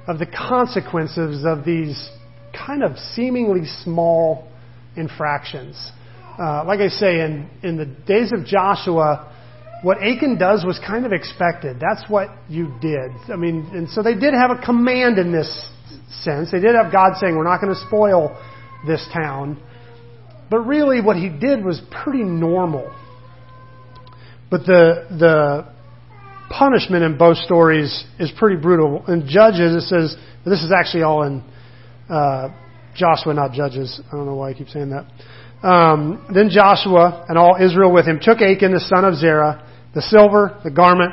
of 0.07 0.19
the 0.19 0.27
consequences 0.27 1.45
of 1.45 1.65
these 1.65 2.11
kind 2.55 2.83
of 2.83 2.97
seemingly 3.15 3.67
small 3.83 4.51
infractions. 4.97 5.93
Uh, 6.39 6.65
like 6.65 6.81
I 6.81 6.89
say, 6.89 7.21
in, 7.21 7.51
in 7.63 7.77
the 7.77 7.85
days 7.85 8.33
of 8.33 8.45
Joshua, 8.45 9.35
what 9.83 9.99
Achan 10.03 10.39
does 10.39 10.65
was 10.65 10.81
kind 10.87 11.07
of 11.07 11.13
expected. 11.13 11.79
That's 11.81 12.09
what 12.09 12.29
you 12.49 12.75
did. 12.81 13.11
I 13.33 13.37
mean, 13.37 13.71
and 13.73 13.89
so 13.89 14.03
they 14.03 14.15
did 14.15 14.35
have 14.35 14.51
a 14.51 14.61
command 14.65 15.19
in 15.19 15.33
this 15.33 15.49
sense. 16.23 16.51
They 16.51 16.61
did 16.61 16.75
have 16.75 16.93
God 16.93 17.17
saying, 17.21 17.37
we're 17.37 17.45
not 17.45 17.61
going 17.61 17.73
to 17.73 17.81
spoil 17.87 18.37
this 18.87 19.07
town. 19.13 19.63
But 20.51 20.61
really, 20.61 21.01
what 21.01 21.17
he 21.17 21.29
did 21.29 21.65
was 21.65 21.81
pretty 22.03 22.25
normal. 22.25 22.93
But 24.51 24.65
the, 24.65 25.07
the 25.11 25.73
punishment 26.51 27.05
in 27.05 27.19
both 27.19 27.37
stories 27.39 28.05
is 28.19 28.33
pretty 28.39 28.57
brutal. 28.61 29.05
In 29.07 29.29
Judges, 29.29 29.85
it 29.85 29.87
says, 29.89 30.17
this 30.45 30.63
is 30.63 30.73
actually 30.73 31.03
all 31.03 31.23
in 31.23 31.45
uh, 32.09 32.49
Joshua, 32.97 33.35
not 33.35 33.53
Judges. 33.53 34.01
I 34.09 34.17
don't 34.17 34.27
know 34.27 34.37
why 34.37 34.51
I 34.51 34.55
keep 34.55 34.69
saying 34.69 34.91
that. 34.91 35.07
Um, 35.67 36.27
then 36.33 36.51
Joshua 36.51 37.27
and 37.29 37.37
all 37.37 37.57
Israel 37.61 37.93
with 37.93 38.07
him 38.07 38.21
took 38.23 38.41
Achan 38.41 38.73
the 38.73 38.81
son 38.81 39.05
of 39.05 39.17
Zerah, 39.17 39.68
the 39.95 40.03
silver, 40.03 40.59
the 40.65 40.71
garment, 40.71 41.13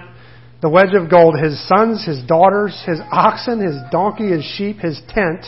the 0.62 0.70
wedge 0.70 0.94
of 0.94 1.10
gold, 1.10 1.36
his 1.40 1.60
sons, 1.68 2.06
his 2.06 2.24
daughters, 2.28 2.82
his 2.86 3.00
oxen, 3.12 3.62
his 3.62 3.76
donkey, 3.92 4.32
his 4.32 4.44
sheep, 4.58 4.80
his 4.80 5.00
tent, 5.10 5.46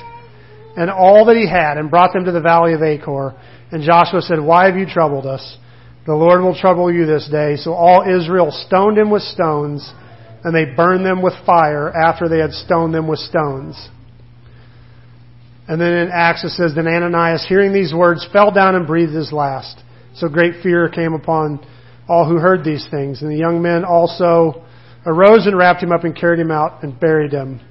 and 0.76 0.90
all 0.92 1.26
that 1.26 1.36
he 1.36 1.50
had, 1.50 1.78
and 1.78 1.90
brought 1.90 2.14
them 2.14 2.26
to 2.26 2.32
the 2.32 2.42
valley 2.42 2.74
of 2.74 2.84
Achor. 2.84 3.34
And 3.72 3.84
Joshua 3.84 4.22
said, 4.22 4.40
Why 4.40 4.68
have 4.68 4.78
you 4.78 4.86
troubled 4.86 5.26
us? 5.26 5.58
The 6.06 6.14
Lord 6.14 6.42
will 6.42 6.56
trouble 6.56 6.94
you 6.94 7.06
this 7.06 7.28
day. 7.30 7.58
So 7.58 7.74
all 7.74 8.04
Israel 8.08 8.52
stoned 8.52 8.98
him 8.98 9.10
with 9.10 9.24
stones, 9.24 9.92
and 10.44 10.56
they 10.56 10.74
burned 10.76 11.06
them 11.06 11.22
with 11.22 11.34
fire 11.46 11.92
after 11.92 12.30
they 12.30 12.40
had 12.40 12.52
stoned 12.52 12.94
them 12.94 13.08
with 13.08 13.20
stones. 13.20 13.90
And 15.68 15.82
then 15.82 15.94
in 15.94 16.10
Acts 16.14 16.46
it 16.46 16.52
says, 16.52 16.74
Then 16.76 16.88
Ananias, 16.88 17.46
hearing 17.48 17.74
these 17.74 17.94
words, 17.94 18.26
fell 18.32 18.52
down 18.52 18.76
and 18.76 18.88
breathed 18.88 19.14
his 19.14 19.34
last. 19.34 19.82
So 20.16 20.30
great 20.30 20.64
fear 20.64 20.90
came 20.90 21.14
upon 21.14 21.60
all 22.08 22.28
who 22.28 22.38
heard 22.38 22.64
these 22.64 22.86
things. 22.90 23.22
And 23.22 23.32
the 23.32 23.38
young 23.38 23.62
men 23.62 23.84
also 23.84 24.64
arose 25.06 25.46
and 25.46 25.58
wrapped 25.58 25.84
him 25.84 25.92
up 25.92 26.04
and 26.04 26.16
carried 26.16 26.40
him 26.40 26.52
out 26.52 26.84
and 26.84 27.00
buried 27.00 27.32
him. 27.32 27.62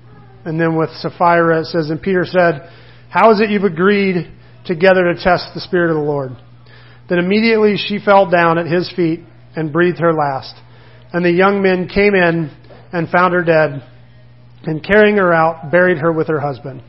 And 0.45 0.61
then 0.61 0.77
with 0.77 0.91
Sapphira 0.91 1.61
it 1.61 1.67
says, 1.67 1.91
And 1.91 2.01
Peter 2.01 2.25
said, 2.25 2.71
How 3.11 3.33
is 3.33 3.41
it 3.41 3.51
you've 3.51 3.65
agreed 3.65 4.33
together 4.65 5.13
to 5.13 5.15
test 5.15 5.51
the 5.55 5.61
Spirit 5.61 5.91
of 5.91 5.97
the 5.97 6.03
Lord? 6.03 6.33
Then 7.09 7.19
immediately 7.19 7.77
she 7.77 7.99
fell 8.05 8.31
down 8.31 8.59
at 8.59 8.67
his 8.67 8.93
feet 8.95 9.21
and 9.55 9.73
breathed 9.73 9.99
her 9.99 10.13
last. 10.13 10.55
And 11.13 11.25
the 11.25 11.31
young 11.31 11.63
men 11.63 11.89
came 11.89 12.15
in 12.15 12.51
and 12.93 13.09
found 13.09 13.35
her 13.35 13.45
dead, 13.45 13.83
and 14.63 14.83
carrying 14.83 15.17
her 15.17 15.33
out, 15.33 15.71
buried 15.71 15.99
her 15.99 16.13
with 16.13 16.29
her 16.29 16.41
husband. 16.41 16.83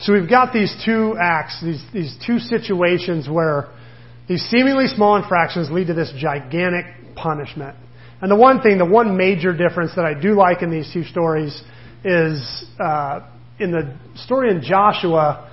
So 0.00 0.12
we've 0.12 0.28
got 0.28 0.52
these 0.52 0.74
two 0.84 1.16
acts, 1.20 1.62
these, 1.62 1.82
these 1.92 2.16
two 2.26 2.38
situations 2.38 3.28
where 3.28 3.68
these 4.28 4.42
seemingly 4.50 4.86
small 4.88 5.16
infractions 5.16 5.70
lead 5.70 5.88
to 5.88 5.94
this 5.94 6.12
gigantic 6.16 6.86
punishment. 7.14 7.76
And 8.20 8.30
the 8.30 8.36
one 8.36 8.62
thing, 8.62 8.78
the 8.78 8.86
one 8.86 9.16
major 9.16 9.52
difference 9.52 9.92
that 9.96 10.04
I 10.04 10.18
do 10.18 10.34
like 10.34 10.62
in 10.62 10.70
these 10.70 10.90
two 10.92 11.04
stories 11.04 11.62
is 12.04 12.64
uh, 12.80 13.20
in 13.58 13.70
the 13.70 13.96
story 14.16 14.50
in 14.50 14.62
Joshua, 14.62 15.50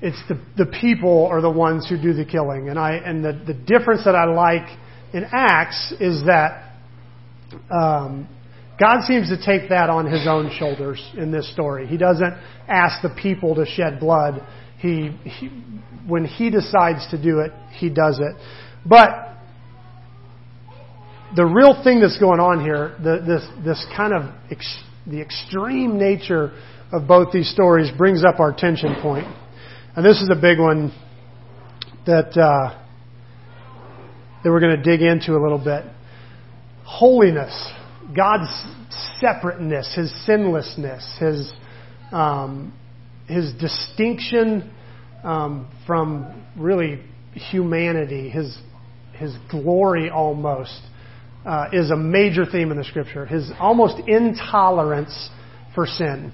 it's 0.00 0.20
the, 0.28 0.40
the 0.56 0.66
people 0.80 1.26
are 1.26 1.40
the 1.40 1.50
ones 1.50 1.88
who 1.88 2.00
do 2.00 2.12
the 2.12 2.24
killing. 2.24 2.68
And 2.68 2.78
I 2.78 2.94
and 2.94 3.24
the, 3.24 3.32
the 3.46 3.54
difference 3.54 4.04
that 4.04 4.14
I 4.14 4.24
like 4.24 4.68
in 5.12 5.24
Acts 5.32 5.92
is 6.00 6.24
that 6.26 6.72
um, 7.70 8.28
God 8.78 9.04
seems 9.04 9.28
to 9.28 9.36
take 9.36 9.68
that 9.68 9.88
on 9.88 10.10
his 10.10 10.26
own 10.26 10.50
shoulders 10.58 11.00
in 11.16 11.30
this 11.30 11.50
story. 11.52 11.86
He 11.86 11.96
doesn't 11.96 12.34
ask 12.68 13.02
the 13.02 13.14
people 13.22 13.54
to 13.54 13.66
shed 13.66 14.00
blood. 14.00 14.44
He, 14.78 15.10
he 15.24 15.50
when 16.06 16.24
he 16.24 16.50
decides 16.50 17.08
to 17.10 17.20
do 17.20 17.40
it, 17.40 17.52
he 17.72 17.88
does 17.88 18.20
it. 18.20 18.36
But 18.86 19.34
the 21.34 21.44
real 21.44 21.82
thing 21.82 22.00
that's 22.00 22.18
going 22.18 22.40
on 22.40 22.62
here, 22.62 22.94
the, 23.02 23.22
this 23.26 23.64
this 23.64 23.86
kind 23.96 24.12
of 24.12 24.34
ex, 24.50 24.82
the 25.06 25.20
extreme 25.20 25.98
nature 25.98 26.52
of 26.92 27.08
both 27.08 27.32
these 27.32 27.50
stories 27.50 27.90
brings 27.96 28.24
up 28.24 28.40
our 28.40 28.52
tension 28.52 28.96
point. 29.00 29.26
And 29.96 30.04
this 30.04 30.20
is 30.20 30.28
a 30.30 30.40
big 30.40 30.58
one 30.58 30.92
that 32.06 32.36
uh, 32.36 32.80
that 34.42 34.50
we're 34.50 34.60
going 34.60 34.76
to 34.76 34.82
dig 34.82 35.00
into 35.00 35.32
a 35.32 35.42
little 35.42 35.62
bit. 35.62 35.84
Holiness, 36.84 37.72
God's 38.14 38.50
separateness, 39.18 39.94
His 39.96 40.12
sinlessness, 40.26 41.18
His 41.18 41.52
um, 42.12 42.72
His 43.26 43.52
distinction 43.54 44.70
um, 45.24 45.68
from 45.86 46.44
really 46.56 47.00
humanity, 47.32 48.28
His 48.28 48.56
His 49.18 49.34
glory 49.50 50.10
almost 50.10 50.80
uh, 51.44 51.66
is 51.72 51.90
a 51.90 51.96
major 51.96 52.44
theme 52.44 52.70
in 52.70 52.76
the 52.76 52.84
Scripture. 52.84 53.26
His 53.26 53.50
almost 53.58 53.96
intolerance 54.06 55.30
for 55.74 55.86
sin. 55.86 56.32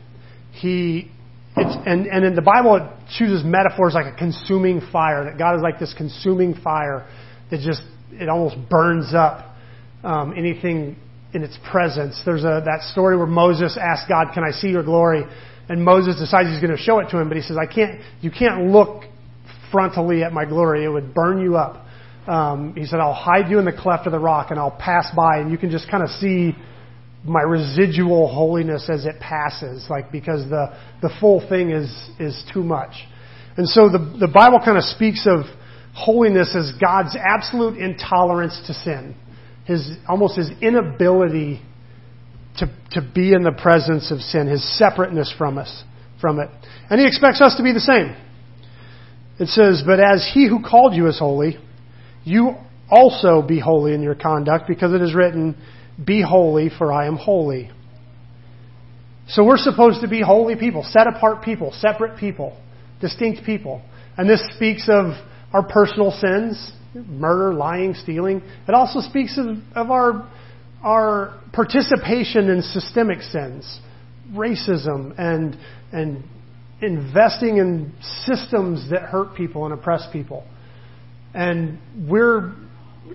He 0.53 1.11
it's, 1.57 1.77
and, 1.85 2.07
and 2.07 2.25
in 2.25 2.35
the 2.35 2.43
Bible, 2.43 2.77
it 2.77 2.83
chooses 3.19 3.45
metaphors 3.45 3.95
like 3.95 4.07
a 4.07 4.17
consuming 4.17 4.81
fire, 4.93 5.25
that 5.25 5.39
God 5.39 5.57
is 5.57 5.63
like 5.63 5.79
this 5.79 5.93
consuming 5.97 6.55
fire 6.55 7.09
that 7.51 7.61
just, 7.61 7.83
it 8.13 8.29
almost 8.29 8.57
burns 8.69 9.13
up 9.15 9.57
um, 10.05 10.33
anything 10.37 10.97
in 11.35 11.43
its 11.43 11.59
presence. 11.71 12.21
There's 12.25 12.45
a, 12.45 12.63
that 12.65 12.83
story 12.93 13.17
where 13.17 13.27
Moses 13.27 13.77
asked 13.81 14.09
God, 14.09 14.29
can 14.33 14.45
I 14.45 14.53
see 14.53 14.69
your 14.69 14.85
glory? 14.85 15.25
And 15.71 15.85
Moses 15.85 16.17
decides 16.19 16.49
he's 16.49 16.61
going 16.61 16.77
to 16.77 16.83
show 16.83 16.99
it 16.99 17.11
to 17.11 17.19
him, 17.19 17.29
but 17.29 17.37
he 17.37 17.45
says, 17.45 17.57
I 17.57 17.65
can't, 17.65 18.01
you 18.21 18.33
can't 18.33 18.73
look 18.73 19.05
frontally 19.73 20.27
at 20.27 20.33
my 20.33 20.45
glory. 20.45 20.85
It 20.85 20.89
would 20.89 21.15
burn 21.15 21.41
you 21.41 21.57
up. 21.57 21.87
Um, 22.27 22.75
he 22.77 22.87
said, 22.87 22.99
I'll 22.99 23.15
hide 23.15 23.49
you 23.49 23.61
in 23.61 23.65
the 23.65 23.73
cleft 23.73 24.05
of 24.07 24.11
the 24.11 24.19
rock 24.19 24.51
and 24.51 24.59
I'll 24.59 24.77
pass 24.77 25.07
by 25.15 25.39
and 25.39 25.49
you 25.49 25.57
can 25.57 25.71
just 25.71 25.89
kind 25.89 26.03
of 26.03 26.09
see 26.11 26.57
my 27.25 27.43
residual 27.43 28.27
holiness 28.27 28.91
as 28.93 29.07
it 29.07 29.21
passes, 29.21 29.87
like 29.89 30.11
because 30.11 30.43
the, 30.51 30.77
the 31.03 31.11
full 31.21 31.47
thing 31.49 31.71
is, 31.71 32.11
is 32.19 32.45
too 32.53 32.65
much. 32.65 32.93
And 33.57 33.69
so 33.69 33.89
the, 33.89 34.17
the 34.19 34.29
Bible 34.29 34.59
kind 34.65 34.77
of 34.77 34.83
speaks 34.83 35.25
of 35.25 35.45
holiness 35.95 36.57
as 36.57 36.73
God's 36.81 37.17
absolute 37.17 37.79
intolerance 37.79 38.61
to 38.67 38.75
sin. 38.75 39.15
His, 39.67 39.89
almost 40.09 40.37
his 40.37 40.51
inability 40.61 41.63
to, 42.61 42.67
to 42.93 43.13
be 43.15 43.33
in 43.33 43.43
the 43.43 43.53
presence 43.53 44.11
of 44.11 44.21
sin, 44.21 44.47
his 44.47 44.63
separateness 44.79 45.35
from 45.37 45.59
us, 45.59 45.85
from 46.21 46.39
it. 46.39 46.49
And 46.89 47.01
he 47.01 47.07
expects 47.07 47.41
us 47.41 47.57
to 47.57 47.63
be 47.63 47.73
the 47.73 47.81
same. 47.81 48.17
It 49.39 49.49
says, 49.49 49.83
but 49.85 50.01
as 50.01 50.31
he 50.33 50.49
who 50.49 50.63
called 50.63 50.95
you 50.95 51.07
is 51.07 51.19
holy, 51.19 51.57
you 52.25 52.55
also 52.91 53.43
be 53.43 53.59
holy 53.59 53.95
in 53.95 54.03
your 54.03 54.15
conduct, 54.15 54.67
because 54.69 54.93
it 54.93 55.01
is 55.01 55.15
written, 55.15 55.57
be 56.05 56.23
holy, 56.23 56.69
for 56.69 56.93
I 56.93 57.07
am 57.07 57.17
holy. 57.17 57.71
So 59.29 59.45
we're 59.45 59.59
supposed 59.59 60.01
to 60.03 60.09
be 60.09 60.21
holy 60.21 60.57
people, 60.57 60.83
set 60.83 61.07
apart 61.07 61.43
people, 61.43 61.73
separate 61.73 62.19
people, 62.19 62.61
distinct 63.01 63.45
people. 63.45 63.81
And 64.19 64.29
this 64.29 64.43
speaks 64.57 64.89
of 64.89 65.13
our 65.53 65.67
personal 65.67 66.11
sins, 66.11 66.73
murder, 66.95 67.55
lying, 67.55 67.95
stealing. 67.95 68.43
It 68.69 68.75
also 68.75 69.01
speaks 69.01 69.39
of, 69.39 69.47
of 69.75 69.91
our, 69.91 70.29
our 70.83 71.41
participation 71.53 72.49
in 72.49 72.63
systemic 72.63 73.21
sins, 73.23 73.81
racism, 74.33 75.15
and, 75.19 75.57
and 75.93 76.25
investing 76.81 77.59
in 77.59 77.93
systems 78.25 78.91
that 78.91 79.03
hurt 79.03 79.35
people 79.37 79.65
and 79.65 79.75
oppress 79.75 80.07
people. 80.13 80.47
And 81.35 81.79
we're 82.09 82.55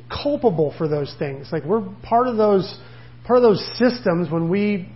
culpable 0.10 0.74
for 0.78 0.88
those 0.88 1.14
things. 1.18 1.50
Like 1.52 1.64
we're 1.64 1.84
part 2.04 2.28
of 2.28 2.38
those 2.38 2.80
part 3.26 3.38
of 3.38 3.44
those 3.44 3.78
systems 3.78 4.32
when 4.32 4.50
we 4.50 4.88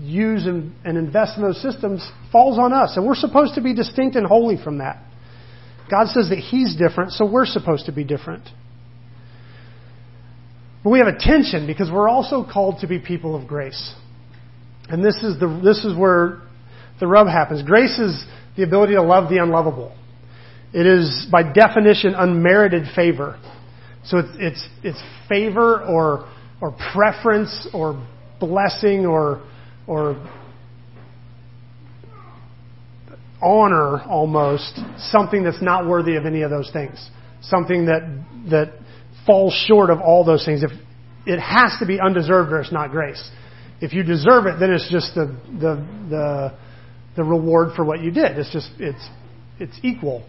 use 0.00 0.46
and, 0.46 0.72
and 0.84 0.98
invest 0.98 1.36
in 1.36 1.42
those 1.42 1.60
systems 1.62 2.08
falls 2.32 2.58
on 2.58 2.72
us, 2.72 2.96
and 2.96 3.06
we're 3.06 3.14
supposed 3.14 3.54
to 3.54 3.60
be 3.60 3.74
distinct 3.74 4.16
and 4.16 4.26
holy 4.26 4.56
from 4.62 4.78
that. 4.78 5.02
God 5.90 6.08
says 6.08 6.30
that 6.30 6.38
He's 6.38 6.76
different, 6.76 7.12
so 7.12 7.30
we're 7.30 7.46
supposed 7.46 7.86
to 7.86 7.92
be 7.92 8.04
different. 8.04 8.48
But 10.82 10.90
we 10.90 10.98
have 10.98 11.08
a 11.08 11.18
tension 11.18 11.66
because 11.66 11.90
we're 11.90 12.08
also 12.08 12.44
called 12.44 12.80
to 12.80 12.86
be 12.86 12.98
people 12.98 13.34
of 13.34 13.46
grace. 13.46 13.94
And 14.88 15.04
this 15.04 15.16
is, 15.22 15.38
the, 15.38 15.60
this 15.64 15.84
is 15.84 15.96
where 15.96 16.42
the 16.98 17.06
rub 17.06 17.28
happens. 17.28 17.62
Grace 17.62 17.98
is 17.98 18.24
the 18.56 18.64
ability 18.64 18.94
to 18.94 19.02
love 19.02 19.30
the 19.30 19.38
unlovable. 19.38 19.96
It 20.72 20.86
is, 20.86 21.26
by 21.30 21.42
definition, 21.52 22.14
unmerited 22.14 22.84
favor. 22.96 23.38
So 24.04 24.18
it's, 24.18 24.28
it's, 24.38 24.68
it's 24.82 25.02
favor 25.28 25.82
or, 25.82 26.28
or 26.60 26.76
preference 26.92 27.68
or 27.72 28.06
blessing 28.40 29.06
or, 29.06 29.42
or 29.86 30.16
honor 33.40 34.00
almost 34.02 34.78
something 35.10 35.42
that's 35.42 35.62
not 35.62 35.86
worthy 35.86 36.16
of 36.16 36.26
any 36.26 36.42
of 36.42 36.50
those 36.50 36.70
things. 36.72 37.10
Something 37.42 37.86
that, 37.86 38.02
that 38.50 38.72
falls 39.26 39.52
short 39.66 39.90
of 39.90 40.00
all 40.00 40.24
those 40.24 40.44
things. 40.44 40.62
If 40.62 40.70
it 41.26 41.38
has 41.38 41.76
to 41.80 41.86
be 41.86 42.00
undeserved 42.00 42.52
or 42.52 42.60
it's 42.60 42.72
not 42.72 42.90
grace. 42.90 43.22
If 43.80 43.92
you 43.92 44.02
deserve 44.02 44.46
it, 44.46 44.58
then 44.60 44.70
it's 44.70 44.88
just 44.90 45.14
the, 45.14 45.26
the, 45.60 45.86
the, 46.08 46.54
the 47.16 47.24
reward 47.24 47.74
for 47.74 47.84
what 47.84 48.00
you 48.00 48.10
did. 48.10 48.38
It's 48.38 48.52
just, 48.52 48.70
it's, 48.78 49.08
it's 49.58 49.78
equal. 49.82 50.24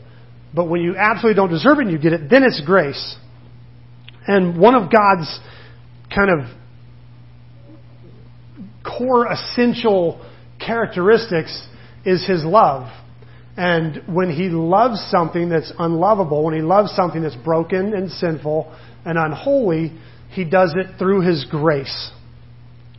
But 0.53 0.69
when 0.69 0.81
you 0.81 0.95
absolutely 0.97 1.35
don't 1.35 1.49
deserve 1.49 1.79
it 1.79 1.83
and 1.83 1.91
you 1.91 1.97
get 1.97 2.13
it, 2.13 2.29
then 2.29 2.43
it's 2.43 2.61
grace. 2.65 3.15
And 4.27 4.59
one 4.59 4.75
of 4.75 4.91
God's 4.91 5.39
kind 6.13 6.29
of 6.29 6.47
core 8.85 9.31
essential 9.31 10.23
characteristics 10.59 11.67
is 12.05 12.25
his 12.25 12.43
love. 12.43 12.89
And 13.55 14.01
when 14.07 14.31
he 14.31 14.49
loves 14.49 14.99
something 15.11 15.49
that's 15.49 15.71
unlovable, 15.77 16.43
when 16.43 16.55
he 16.55 16.61
loves 16.61 16.91
something 16.95 17.21
that's 17.21 17.35
broken 17.35 17.93
and 17.93 18.09
sinful 18.09 18.75
and 19.05 19.17
unholy, 19.17 19.93
he 20.29 20.43
does 20.43 20.73
it 20.75 20.97
through 20.97 21.21
his 21.21 21.45
grace. 21.49 22.11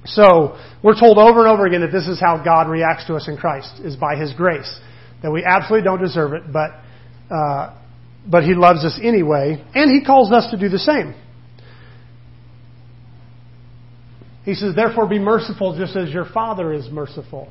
So, 0.06 0.58
we're 0.82 0.98
told 1.00 1.16
over 1.16 1.40
and 1.40 1.48
over 1.48 1.64
again 1.64 1.80
that 1.80 1.90
this 1.90 2.06
is 2.06 2.20
how 2.20 2.42
God 2.44 2.68
reacts 2.68 3.06
to 3.06 3.14
us 3.14 3.26
in 3.26 3.38
Christ, 3.38 3.80
is 3.82 3.96
by 3.96 4.16
His 4.16 4.34
grace. 4.34 4.78
That 5.22 5.30
we 5.30 5.42
absolutely 5.42 5.84
don't 5.84 6.02
deserve 6.02 6.34
it, 6.34 6.42
but, 6.52 6.72
uh, 7.34 7.74
but 8.26 8.44
He 8.44 8.54
loves 8.54 8.84
us 8.84 8.98
anyway, 9.02 9.64
and 9.74 9.90
He 9.90 10.04
calls 10.04 10.30
us 10.30 10.50
to 10.50 10.58
do 10.58 10.68
the 10.68 10.78
same. 10.78 11.14
He 14.44 14.52
says, 14.52 14.74
therefore 14.76 15.08
be 15.08 15.18
merciful 15.18 15.74
just 15.78 15.96
as 15.96 16.10
your 16.10 16.26
Father 16.26 16.74
is 16.74 16.90
merciful. 16.90 17.50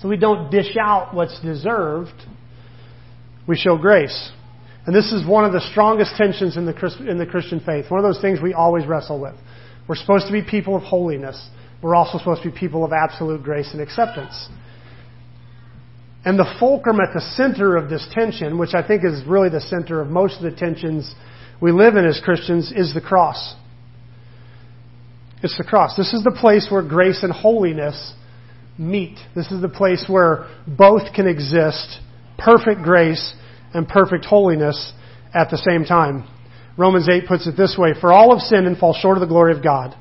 So 0.00 0.08
we 0.08 0.18
don't 0.18 0.50
dish 0.50 0.76
out 0.78 1.14
what's 1.14 1.40
deserved. 1.40 2.12
We 3.46 3.56
show 3.56 3.76
grace. 3.76 4.30
And 4.86 4.94
this 4.94 5.12
is 5.12 5.26
one 5.26 5.44
of 5.44 5.52
the 5.52 5.60
strongest 5.72 6.14
tensions 6.16 6.56
in 6.56 6.64
the, 6.64 7.06
in 7.08 7.18
the 7.18 7.26
Christian 7.26 7.60
faith. 7.60 7.90
One 7.90 7.98
of 7.98 8.04
those 8.04 8.20
things 8.20 8.40
we 8.40 8.54
always 8.54 8.86
wrestle 8.86 9.20
with. 9.20 9.34
We're 9.88 9.96
supposed 9.96 10.26
to 10.26 10.32
be 10.32 10.42
people 10.42 10.76
of 10.76 10.82
holiness. 10.82 11.48
We're 11.82 11.94
also 11.94 12.18
supposed 12.18 12.42
to 12.42 12.50
be 12.50 12.58
people 12.58 12.84
of 12.84 12.92
absolute 12.92 13.42
grace 13.42 13.70
and 13.72 13.80
acceptance. 13.80 14.48
And 16.24 16.38
the 16.38 16.56
fulcrum 16.58 16.98
at 17.00 17.14
the 17.14 17.20
center 17.20 17.76
of 17.76 17.88
this 17.88 18.06
tension, 18.12 18.58
which 18.58 18.74
I 18.74 18.86
think 18.86 19.04
is 19.04 19.22
really 19.26 19.48
the 19.48 19.60
center 19.60 20.00
of 20.00 20.08
most 20.08 20.36
of 20.36 20.42
the 20.42 20.56
tensions 20.56 21.14
we 21.60 21.72
live 21.72 21.96
in 21.96 22.04
as 22.04 22.20
Christians, 22.24 22.72
is 22.74 22.94
the 22.94 23.00
cross. 23.00 23.54
It's 25.42 25.56
the 25.56 25.64
cross. 25.64 25.96
This 25.96 26.12
is 26.12 26.24
the 26.24 26.36
place 26.40 26.66
where 26.70 26.82
grace 26.82 27.22
and 27.22 27.32
holiness 27.32 28.14
meet. 28.78 29.18
This 29.34 29.50
is 29.52 29.62
the 29.62 29.68
place 29.68 30.04
where 30.08 30.48
both 30.66 31.12
can 31.14 31.28
exist 31.28 32.00
perfect 32.38 32.82
grace 32.82 33.34
and 33.74 33.88
perfect 33.88 34.24
holiness 34.24 34.92
at 35.34 35.50
the 35.50 35.58
same 35.58 35.84
time. 35.84 36.28
Romans 36.76 37.08
8 37.08 37.26
puts 37.26 37.46
it 37.46 37.56
this 37.56 37.76
way 37.78 37.94
For 38.00 38.12
all 38.12 38.36
have 38.36 38.46
sinned 38.46 38.66
and 38.66 38.76
fall 38.76 38.94
short 38.94 39.16
of 39.16 39.20
the 39.20 39.26
glory 39.26 39.56
of 39.56 39.62
God, 39.62 39.96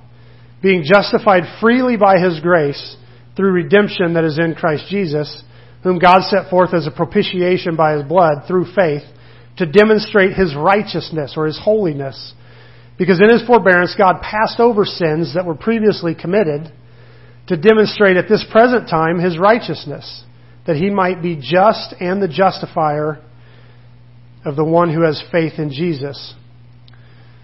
being 0.62 0.84
justified 0.84 1.44
freely 1.62 1.98
by 1.98 2.20
His 2.20 2.40
grace 2.40 2.98
through 3.36 3.52
redemption 3.52 4.14
that 4.14 4.24
is 4.24 4.40
in 4.40 4.56
Christ 4.56 4.86
Jesus, 4.90 5.44
whom 5.84 6.00
God 6.00 6.24
set 6.24 6.50
forth 6.50 6.74
as 6.74 6.88
a 6.88 6.92
propitiation 6.92 7.76
by 7.76 7.94
His 7.94 8.04
blood 8.04 8.44
through 8.48 8.74
faith 8.74 9.04
to 9.58 9.66
demonstrate 9.66 10.34
His 10.34 10.56
righteousness 10.56 11.36
or 11.38 11.46
His 11.46 11.60
holiness 11.62 12.34
because 12.98 13.20
in 13.20 13.30
his 13.30 13.46
forbearance, 13.46 13.96
God 13.98 14.22
passed 14.22 14.60
over 14.60 14.86
sins 14.86 15.34
that 15.36 15.46
were 15.46 15.56
previously 15.56 16.16
committed 16.16 16.72
to 17.48 17.58
demonstrate 17.58 18.18
at 18.18 18.30
this 18.30 18.46
present 18.52 18.90
time 18.90 19.20
his 19.20 19.38
righteousness, 19.38 20.24
that 20.66 20.76
he 20.76 20.90
might 20.90 21.22
be 21.22 21.36
just 21.36 21.94
and 22.00 22.22
the 22.22 22.28
justifier 22.28 23.22
of 24.44 24.56
the 24.56 24.64
one 24.64 24.94
who 24.94 25.02
has 25.02 25.24
faith 25.32 25.54
in 25.58 25.72
Jesus. 25.72 26.34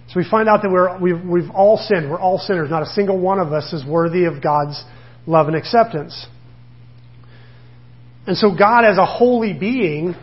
So 0.08 0.20
we 0.20 0.30
find 0.30 0.50
out 0.50 0.62
that 0.64 0.70
we're, 0.70 1.00
we've, 1.00 1.24
we've 1.24 1.52
all 1.52 1.78
sinned. 1.78 2.10
We're 2.10 2.20
all 2.20 2.38
sinners. 2.38 2.70
Not 2.70 2.84
a 2.84 2.88
single 2.88 3.18
one 3.20 3.40
of 3.40 3.54
us 3.54 3.72
is 3.74 3.86
worthy 3.86 4.26
of 4.26 4.42
God's 4.44 4.84
love 5.26 5.48
and 5.48 5.56
acceptance. 5.56 6.28
And 8.28 8.38
so 8.38 8.56
God, 8.56 8.84
as 8.84 8.98
a 8.98 9.06
holy 9.06 9.54
being, 9.54 10.16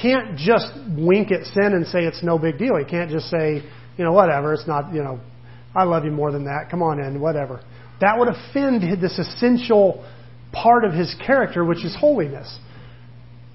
can't 0.00 0.36
just 0.36 0.66
wink 0.96 1.30
at 1.30 1.44
sin 1.44 1.74
and 1.74 1.86
say 1.86 2.00
it's 2.00 2.22
no 2.22 2.38
big 2.38 2.58
deal. 2.58 2.76
He 2.76 2.84
can't 2.84 3.10
just 3.10 3.28
say, 3.28 3.62
you 3.96 4.04
know, 4.04 4.12
whatever. 4.12 4.54
It's 4.54 4.66
not, 4.66 4.94
you 4.94 5.02
know, 5.02 5.20
I 5.74 5.84
love 5.84 6.04
you 6.04 6.10
more 6.10 6.32
than 6.32 6.44
that. 6.44 6.68
Come 6.70 6.82
on 6.82 6.98
in, 6.98 7.20
whatever. 7.20 7.62
That 8.00 8.18
would 8.18 8.28
offend 8.28 8.82
this 9.00 9.18
essential 9.18 10.04
part 10.52 10.84
of 10.84 10.92
his 10.92 11.14
character, 11.24 11.64
which 11.64 11.84
is 11.84 11.96
holiness. 11.98 12.58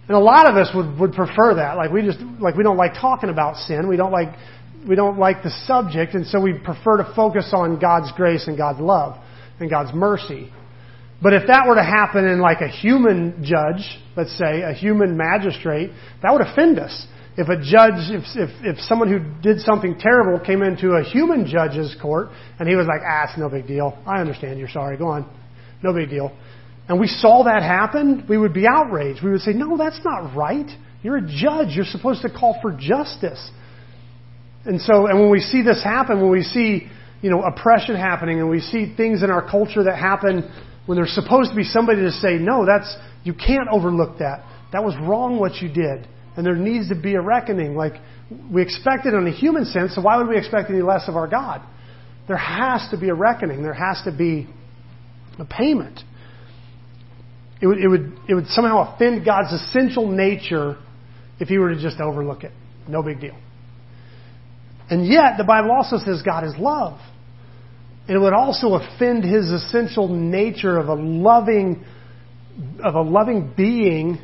And 0.07 0.15
a 0.15 0.19
lot 0.19 0.47
of 0.47 0.55
us 0.55 0.69
would, 0.75 0.99
would 0.99 1.13
prefer 1.13 1.55
that. 1.55 1.77
Like 1.77 1.91
we 1.91 2.01
just, 2.03 2.19
like 2.39 2.55
we 2.55 2.63
don't 2.63 2.77
like 2.77 2.93
talking 2.93 3.29
about 3.29 3.57
sin. 3.57 3.87
We 3.87 3.97
don't 3.97 4.11
like, 4.11 4.29
we 4.87 4.95
don't 4.95 5.17
like 5.17 5.41
the 5.41 5.49
subject, 5.65 6.13
and 6.13 6.27
so 6.27 6.39
we 6.39 6.53
prefer 6.53 6.97
to 6.97 7.13
focus 7.15 7.49
on 7.53 7.79
God's 7.79 8.11
grace 8.15 8.47
and 8.47 8.57
God's 8.57 8.79
love 8.79 9.21
and 9.59 9.69
God's 9.69 9.93
mercy. 9.93 10.51
But 11.21 11.33
if 11.33 11.47
that 11.47 11.65
were 11.67 11.75
to 11.75 11.83
happen 11.83 12.27
in 12.27 12.39
like 12.39 12.61
a 12.61 12.67
human 12.67 13.43
judge, 13.43 13.99
let's 14.15 14.37
say, 14.37 14.61
a 14.61 14.73
human 14.73 15.17
magistrate, 15.17 15.91
that 16.21 16.31
would 16.31 16.41
offend 16.41 16.77
us 16.77 17.07
if 17.37 17.49
a 17.49 17.57
judge, 17.57 17.99
if, 18.11 18.23
if, 18.35 18.49
if 18.63 18.79
someone 18.81 19.09
who 19.09 19.19
did 19.41 19.59
something 19.59 19.97
terrible 19.99 20.39
came 20.39 20.61
into 20.61 20.91
a 20.91 21.03
human 21.03 21.45
judge's 21.45 21.95
court 22.01 22.29
and 22.59 22.69
he 22.69 22.75
was 22.75 22.87
like, 22.87 23.01
ah, 23.05 23.25
it's 23.27 23.37
no 23.37 23.49
big 23.49 23.67
deal. 23.67 23.97
I 24.05 24.21
understand 24.21 24.57
you're 24.57 24.69
sorry. 24.69 24.97
Go 24.97 25.07
on. 25.07 25.29
No 25.83 25.93
big 25.93 26.09
deal. 26.09 26.31
And 26.87 26.99
we 26.99 27.07
saw 27.07 27.43
that 27.45 27.63
happen, 27.63 28.25
we 28.29 28.37
would 28.37 28.53
be 28.53 28.65
outraged. 28.67 29.23
We 29.23 29.31
would 29.31 29.41
say, 29.41 29.53
no, 29.53 29.77
that's 29.77 29.99
not 30.03 30.35
right. 30.35 30.69
You're 31.01 31.17
a 31.17 31.21
judge. 31.21 31.69
You're 31.75 31.85
supposed 31.85 32.21
to 32.21 32.29
call 32.29 32.59
for 32.61 32.71
justice. 32.71 33.49
And 34.65 34.79
so, 34.81 35.07
and 35.07 35.19
when 35.19 35.31
we 35.31 35.39
see 35.39 35.61
this 35.61 35.83
happen, 35.83 36.21
when 36.21 36.31
we 36.31 36.43
see, 36.43 36.87
you 37.21 37.29
know, 37.29 37.41
oppression 37.41 37.95
happening 37.95 38.39
and 38.39 38.49
we 38.49 38.59
see 38.59 38.93
things 38.95 39.23
in 39.23 39.29
our 39.29 39.47
culture 39.49 39.83
that 39.83 39.97
happen 39.97 40.51
when 40.85 40.97
there's 40.97 41.13
supposed 41.13 41.51
to 41.51 41.55
be 41.55 41.63
somebody 41.63 42.01
to 42.01 42.11
say, 42.11 42.35
no, 42.35 42.65
that's, 42.65 42.95
you 43.23 43.33
can't 43.33 43.67
overlook 43.71 44.19
that. 44.19 44.43
That 44.71 44.83
was 44.83 44.95
wrong 45.01 45.39
what 45.39 45.55
you 45.55 45.69
did. 45.69 46.07
And 46.37 46.45
there 46.45 46.55
needs 46.55 46.89
to 46.89 46.95
be 46.95 47.15
a 47.15 47.21
reckoning. 47.21 47.75
Like, 47.75 47.93
we 48.51 48.61
expect 48.61 49.05
it 49.05 49.13
in 49.13 49.25
a 49.27 49.31
human 49.31 49.65
sense, 49.65 49.95
so 49.95 50.01
why 50.01 50.17
would 50.17 50.27
we 50.27 50.37
expect 50.37 50.69
any 50.69 50.81
less 50.81 51.07
of 51.07 51.15
our 51.15 51.27
God? 51.27 51.61
There 52.27 52.37
has 52.37 52.87
to 52.91 52.97
be 52.97 53.09
a 53.09 53.13
reckoning. 53.13 53.61
There 53.61 53.73
has 53.73 54.01
to 54.05 54.11
be 54.11 54.47
a 55.37 55.45
payment. 55.45 55.99
It 57.61 57.67
would, 57.67 57.77
it 57.77 57.87
would, 57.87 58.19
it 58.27 58.33
would 58.33 58.47
somehow 58.47 58.93
offend 58.93 59.25
God's 59.25 59.53
essential 59.53 60.07
nature 60.09 60.77
if 61.39 61.47
he 61.47 61.57
were 61.57 61.73
to 61.73 61.81
just 61.81 61.99
overlook 61.99 62.43
it. 62.43 62.51
No 62.87 63.01
big 63.01 63.19
deal. 63.19 63.37
And 64.89 65.07
yet, 65.07 65.37
the 65.37 65.43
Bible 65.43 65.71
also 65.71 65.97
says 65.97 66.21
God 66.23 66.43
is 66.43 66.53
love. 66.59 66.99
And 68.07 68.15
it 68.15 68.19
would 68.19 68.33
also 68.33 68.73
offend 68.73 69.23
his 69.23 69.49
essential 69.49 70.07
nature 70.07 70.77
of 70.77 70.89
a 70.89 70.93
loving, 70.93 71.83
of 72.83 72.93
a 72.93 73.01
loving 73.01 73.53
being 73.55 74.19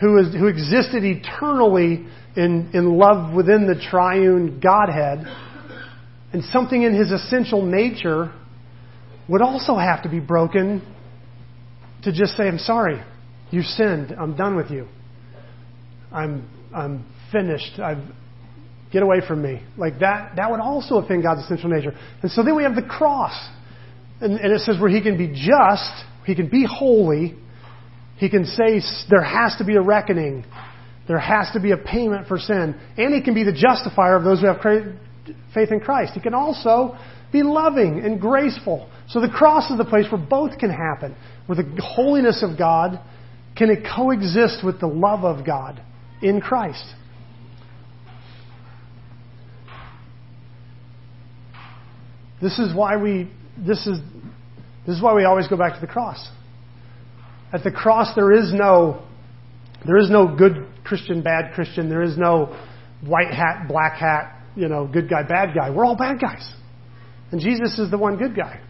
who, 0.00 0.18
is, 0.18 0.32
who 0.32 0.46
existed 0.46 1.04
eternally 1.04 2.06
in, 2.36 2.70
in 2.72 2.96
love 2.96 3.34
within 3.34 3.66
the 3.66 3.80
triune 3.90 4.60
Godhead, 4.60 5.26
and 6.32 6.44
something 6.44 6.82
in 6.82 6.94
his 6.94 7.10
essential 7.10 7.62
nature 7.62 8.32
would 9.28 9.42
also 9.42 9.76
have 9.76 10.04
to 10.04 10.08
be 10.08 10.20
broken 10.20 10.82
to 12.04 12.12
just 12.12 12.36
say, 12.36 12.48
I'm 12.48 12.58
sorry, 12.58 13.02
you 13.50 13.62
sinned, 13.62 14.14
I'm 14.18 14.36
done 14.36 14.56
with 14.56 14.70
you. 14.70 14.86
I'm, 16.12 16.48
I'm 16.74 17.04
finished. 17.30 17.78
I've, 17.78 18.02
get 18.92 19.02
away 19.02 19.20
from 19.26 19.42
me. 19.42 19.62
Like 19.76 20.00
that, 20.00 20.36
that 20.36 20.50
would 20.50 20.60
also 20.60 20.96
offend 20.96 21.22
God's 21.22 21.42
essential 21.44 21.70
nature. 21.70 21.92
And 22.22 22.30
so 22.30 22.42
then 22.42 22.56
we 22.56 22.64
have 22.64 22.74
the 22.74 22.82
cross. 22.82 23.32
And, 24.20 24.38
and 24.38 24.52
it 24.52 24.60
says 24.60 24.80
where 24.80 24.90
he 24.90 25.00
can 25.00 25.16
be 25.16 25.28
just, 25.28 26.04
he 26.26 26.34
can 26.34 26.48
be 26.48 26.66
holy, 26.68 27.36
he 28.16 28.28
can 28.28 28.44
say 28.44 28.82
there 29.08 29.22
has 29.22 29.56
to 29.58 29.64
be 29.64 29.76
a 29.76 29.80
reckoning. 29.80 30.44
There 31.08 31.18
has 31.18 31.50
to 31.54 31.60
be 31.60 31.72
a 31.72 31.76
payment 31.76 32.28
for 32.28 32.38
sin. 32.38 32.78
And 32.98 33.14
he 33.14 33.22
can 33.22 33.34
be 33.34 33.44
the 33.44 33.52
justifier 33.52 34.14
of 34.14 34.24
those 34.24 34.40
who 34.40 34.46
have 34.46 34.60
faith 35.54 35.72
in 35.72 35.80
Christ. 35.80 36.12
He 36.14 36.20
can 36.20 36.34
also 36.34 36.96
be 37.32 37.42
loving 37.42 38.02
and 38.04 38.20
graceful. 38.20 38.90
So 39.10 39.20
the 39.20 39.28
cross 39.28 39.70
is 39.70 39.78
the 39.78 39.84
place 39.84 40.06
where 40.10 40.20
both 40.20 40.58
can 40.58 40.70
happen. 40.70 41.16
Where 41.46 41.56
the 41.56 41.82
holiness 41.82 42.44
of 42.48 42.58
God 42.58 43.00
can 43.56 43.70
coexist 43.96 44.64
with 44.64 44.80
the 44.80 44.86
love 44.86 45.24
of 45.24 45.44
God 45.44 45.82
in 46.22 46.40
Christ. 46.40 46.84
This 52.40 52.58
is 52.58 52.74
why 52.74 52.96
we 52.96 53.30
this 53.58 53.86
is 53.86 53.98
this 54.86 54.96
is 54.96 55.02
why 55.02 55.14
we 55.14 55.24
always 55.24 55.46
go 55.46 55.56
back 55.56 55.74
to 55.74 55.80
the 55.80 55.86
cross. 55.86 56.26
At 57.52 57.64
the 57.64 57.70
cross, 57.70 58.14
there 58.14 58.32
is 58.32 58.52
no, 58.52 59.04
there 59.84 59.98
is 59.98 60.08
no 60.08 60.34
good 60.36 60.66
Christian, 60.84 61.22
bad 61.22 61.52
Christian. 61.54 61.88
There 61.88 62.02
is 62.02 62.16
no 62.16 62.56
white 63.04 63.32
hat, 63.32 63.66
black 63.68 63.98
hat, 63.98 64.40
you 64.56 64.68
know, 64.68 64.86
good 64.86 65.10
guy, 65.10 65.22
bad 65.22 65.54
guy. 65.54 65.70
We're 65.70 65.84
all 65.84 65.96
bad 65.96 66.20
guys. 66.20 66.48
And 67.32 67.40
Jesus 67.40 67.78
is 67.78 67.90
the 67.90 67.98
one 67.98 68.16
good 68.16 68.36
guy. 68.36 68.60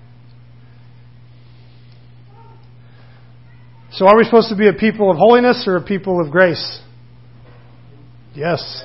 So 3.92 4.06
are 4.06 4.16
we 4.16 4.24
supposed 4.24 4.50
to 4.50 4.56
be 4.56 4.68
a 4.68 4.72
people 4.72 5.10
of 5.10 5.16
holiness 5.16 5.64
or 5.66 5.76
a 5.76 5.82
people 5.82 6.20
of 6.24 6.30
grace? 6.30 6.80
Yes. 8.34 8.84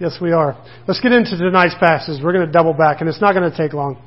Yes, 0.00 0.18
we 0.20 0.32
are. 0.32 0.60
Let's 0.88 1.00
get 1.00 1.12
into 1.12 1.36
tonight's 1.36 1.76
passage. 1.78 2.20
We're 2.22 2.32
going 2.32 2.46
to 2.46 2.52
double 2.52 2.72
back, 2.72 3.00
and 3.00 3.08
it's 3.08 3.20
not 3.20 3.32
going 3.34 3.48
to 3.48 3.56
take 3.56 3.72
long. 3.72 4.02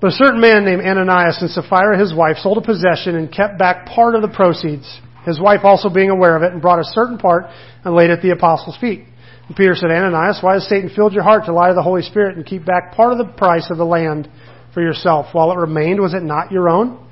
But 0.00 0.08
a 0.08 0.16
certain 0.16 0.40
man 0.40 0.64
named 0.64 0.82
Ananias 0.82 1.38
and 1.40 1.50
Sapphira, 1.50 1.96
his 1.98 2.12
wife, 2.12 2.36
sold 2.38 2.58
a 2.58 2.60
possession 2.60 3.14
and 3.14 3.32
kept 3.32 3.58
back 3.58 3.86
part 3.86 4.16
of 4.16 4.22
the 4.22 4.28
proceeds. 4.28 5.00
His 5.24 5.40
wife 5.40 5.60
also 5.62 5.88
being 5.88 6.10
aware 6.10 6.36
of 6.36 6.42
it 6.42 6.52
and 6.52 6.60
brought 6.60 6.80
a 6.80 6.84
certain 6.84 7.16
part 7.16 7.44
and 7.84 7.94
laid 7.94 8.10
it 8.10 8.14
at 8.18 8.22
the 8.22 8.30
apostles' 8.30 8.76
feet. 8.80 9.04
And 9.46 9.56
Peter 9.56 9.74
said, 9.74 9.90
Ananias, 9.90 10.40
why 10.42 10.54
has 10.54 10.68
Satan 10.68 10.90
filled 10.94 11.12
your 11.12 11.22
heart 11.22 11.44
to 11.46 11.52
lie 11.52 11.68
to 11.68 11.74
the 11.74 11.82
Holy 11.82 12.02
Spirit 12.02 12.36
and 12.36 12.44
keep 12.44 12.66
back 12.66 12.92
part 12.92 13.12
of 13.12 13.18
the 13.18 13.32
price 13.32 13.68
of 13.70 13.78
the 13.78 13.86
land 13.86 14.28
for 14.74 14.82
yourself? 14.82 15.26
While 15.32 15.52
it 15.52 15.58
remained, 15.58 16.00
was 16.00 16.12
it 16.12 16.22
not 16.22 16.50
your 16.50 16.68
own? 16.68 17.03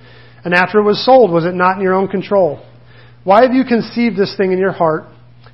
And 0.45 0.55
after 0.55 0.79
it 0.79 0.85
was 0.85 1.05
sold, 1.05 1.31
was 1.31 1.45
it 1.45 1.55
not 1.55 1.77
in 1.77 1.83
your 1.83 1.95
own 1.95 2.09
control? 2.09 2.65
Why 3.25 3.43
have 3.43 3.53
you 3.53 3.65
conceived 3.65 4.17
this 4.17 4.35
thing 4.37 4.53
in 4.53 4.59
your 4.59 4.73
heart? 4.73 5.05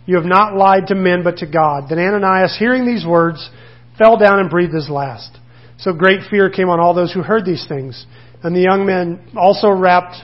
You 0.06 0.16
have 0.16 0.24
not 0.24 0.56
lied 0.56 0.86
to 0.88 0.94
men 0.94 1.22
but 1.22 1.38
to 1.38 1.46
God. 1.46 1.84
Then 1.90 1.98
Ananias, 1.98 2.56
hearing 2.58 2.86
these 2.86 3.04
words, 3.06 3.50
fell 3.98 4.16
down 4.16 4.38
and 4.38 4.48
breathed 4.48 4.72
his 4.72 4.88
last. 4.88 5.38
So 5.78 5.92
great 5.92 6.20
fear 6.30 6.48
came 6.50 6.70
on 6.70 6.80
all 6.80 6.94
those 6.94 7.12
who 7.12 7.22
heard 7.22 7.44
these 7.44 7.66
things. 7.68 8.06
And 8.42 8.56
the 8.56 8.60
young 8.60 8.86
men 8.86 9.30
also 9.36 9.68
wrapped, 9.68 10.16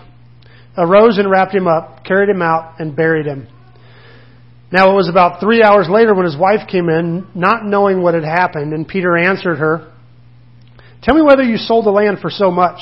arose 0.79 1.19
and 1.19 1.31
wrapped 1.31 1.55
him 1.55 1.67
up, 1.67 2.05
carried 2.05 2.31
him 2.31 2.41
out, 2.41 2.81
and 2.81 2.97
buried 2.97 3.27
him. 3.27 3.49
Now 4.73 4.91
it 4.91 4.95
was 4.95 5.09
about 5.09 5.41
three 5.41 5.63
hours 5.63 5.89
later 5.89 6.15
when 6.15 6.25
his 6.25 6.37
wife 6.37 6.67
came 6.69 6.89
in, 6.89 7.29
not 7.35 7.65
knowing 7.65 8.03
what 8.03 8.15
had 8.15 8.25
happened, 8.25 8.73
and 8.73 8.89
Peter 8.89 9.17
answered 9.17 9.59
her, 9.59 9.93
Tell 11.03 11.15
me 11.15 11.23
whether 11.23 11.43
you 11.43 11.59
sold 11.59 11.85
the 11.85 11.91
land 11.91 12.19
for 12.21 12.31
so 12.31 12.51
much. 12.51 12.81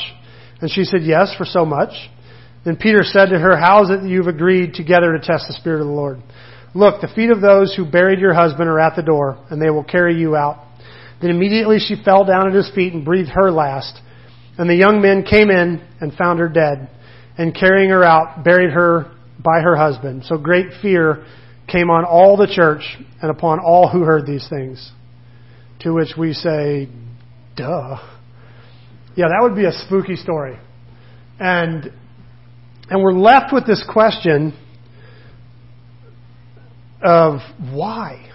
And 0.62 0.70
she 0.70 0.84
said, 0.84 1.02
Yes, 1.02 1.34
for 1.36 1.44
so 1.44 1.66
much. 1.66 1.90
Then 2.64 2.76
Peter 2.76 3.02
said 3.02 3.26
to 3.26 3.38
her, 3.38 3.56
How 3.56 3.82
is 3.82 3.90
it 3.90 4.02
that 4.02 4.08
you've 4.08 4.28
agreed 4.28 4.74
together 4.74 5.12
to 5.12 5.18
test 5.18 5.46
the 5.48 5.54
Spirit 5.54 5.80
of 5.80 5.88
the 5.88 5.92
Lord? 5.92 6.22
Look, 6.74 7.02
the 7.02 7.08
feet 7.08 7.30
of 7.30 7.42
those 7.42 7.74
who 7.74 7.84
buried 7.84 8.20
your 8.20 8.32
husband 8.32 8.68
are 8.68 8.80
at 8.80 8.96
the 8.96 9.02
door, 9.02 9.44
and 9.50 9.60
they 9.60 9.68
will 9.68 9.84
carry 9.84 10.18
you 10.18 10.36
out. 10.36 10.64
Then 11.20 11.30
immediately 11.30 11.78
she 11.78 12.02
fell 12.02 12.24
down 12.24 12.48
at 12.48 12.54
his 12.54 12.70
feet 12.74 12.94
and 12.94 13.04
breathed 13.04 13.30
her 13.34 13.50
last. 13.50 14.00
And 14.56 14.70
the 14.70 14.74
young 14.74 15.02
men 15.02 15.24
came 15.24 15.50
in 15.50 15.86
and 16.00 16.14
found 16.14 16.38
her 16.38 16.48
dead, 16.48 16.88
and 17.36 17.54
carrying 17.54 17.90
her 17.90 18.04
out, 18.04 18.44
buried 18.44 18.70
her 18.70 19.12
by 19.38 19.60
her 19.60 19.76
husband. 19.76 20.24
So 20.24 20.38
great 20.38 20.66
fear 20.80 21.24
came 21.66 21.90
on 21.90 22.04
all 22.04 22.36
the 22.36 22.46
church 22.46 22.82
and 23.20 23.30
upon 23.30 23.58
all 23.58 23.88
who 23.88 24.02
heard 24.02 24.26
these 24.26 24.46
things. 24.48 24.92
To 25.80 25.92
which 25.92 26.10
we 26.16 26.32
say, 26.32 26.88
duh. 27.56 27.96
Yeah, 29.16 29.26
that 29.28 29.38
would 29.42 29.54
be 29.54 29.64
a 29.64 29.72
spooky 29.72 30.16
story. 30.16 30.58
And, 31.38 31.92
and 32.88 33.02
we're 33.02 33.12
left 33.12 33.52
with 33.52 33.66
this 33.66 33.84
question 33.90 34.54
of 37.02 37.40
why. 37.72 38.28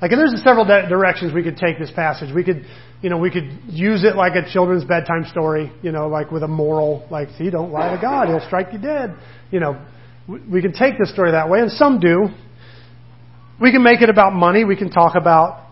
Like, 0.00 0.10
and 0.10 0.20
there's 0.20 0.42
several 0.42 0.64
directions 0.64 1.32
we 1.32 1.44
could 1.44 1.56
take 1.56 1.78
this 1.78 1.92
passage. 1.92 2.34
We 2.34 2.42
could, 2.42 2.64
you 3.02 3.10
know, 3.10 3.18
we 3.18 3.30
could 3.30 3.60
use 3.68 4.02
it 4.02 4.16
like 4.16 4.32
a 4.34 4.50
children's 4.52 4.84
bedtime 4.84 5.26
story, 5.30 5.72
you 5.82 5.92
know, 5.92 6.08
like 6.08 6.32
with 6.32 6.42
a 6.42 6.48
moral, 6.48 7.06
like, 7.10 7.28
see, 7.38 7.50
don't 7.50 7.70
lie 7.70 7.94
to 7.94 8.00
God, 8.00 8.26
he'll 8.26 8.44
strike 8.46 8.72
you 8.72 8.80
dead. 8.80 9.14
You 9.52 9.60
know, 9.60 9.80
we 10.26 10.60
can 10.60 10.72
take 10.72 10.98
this 10.98 11.12
story 11.12 11.32
that 11.32 11.48
way, 11.48 11.60
and 11.60 11.70
some 11.70 12.00
do. 12.00 12.28
We 13.60 13.70
can 13.70 13.84
make 13.84 14.02
it 14.02 14.08
about 14.08 14.32
money. 14.32 14.64
We 14.64 14.76
can 14.76 14.90
talk 14.90 15.14
about 15.14 15.68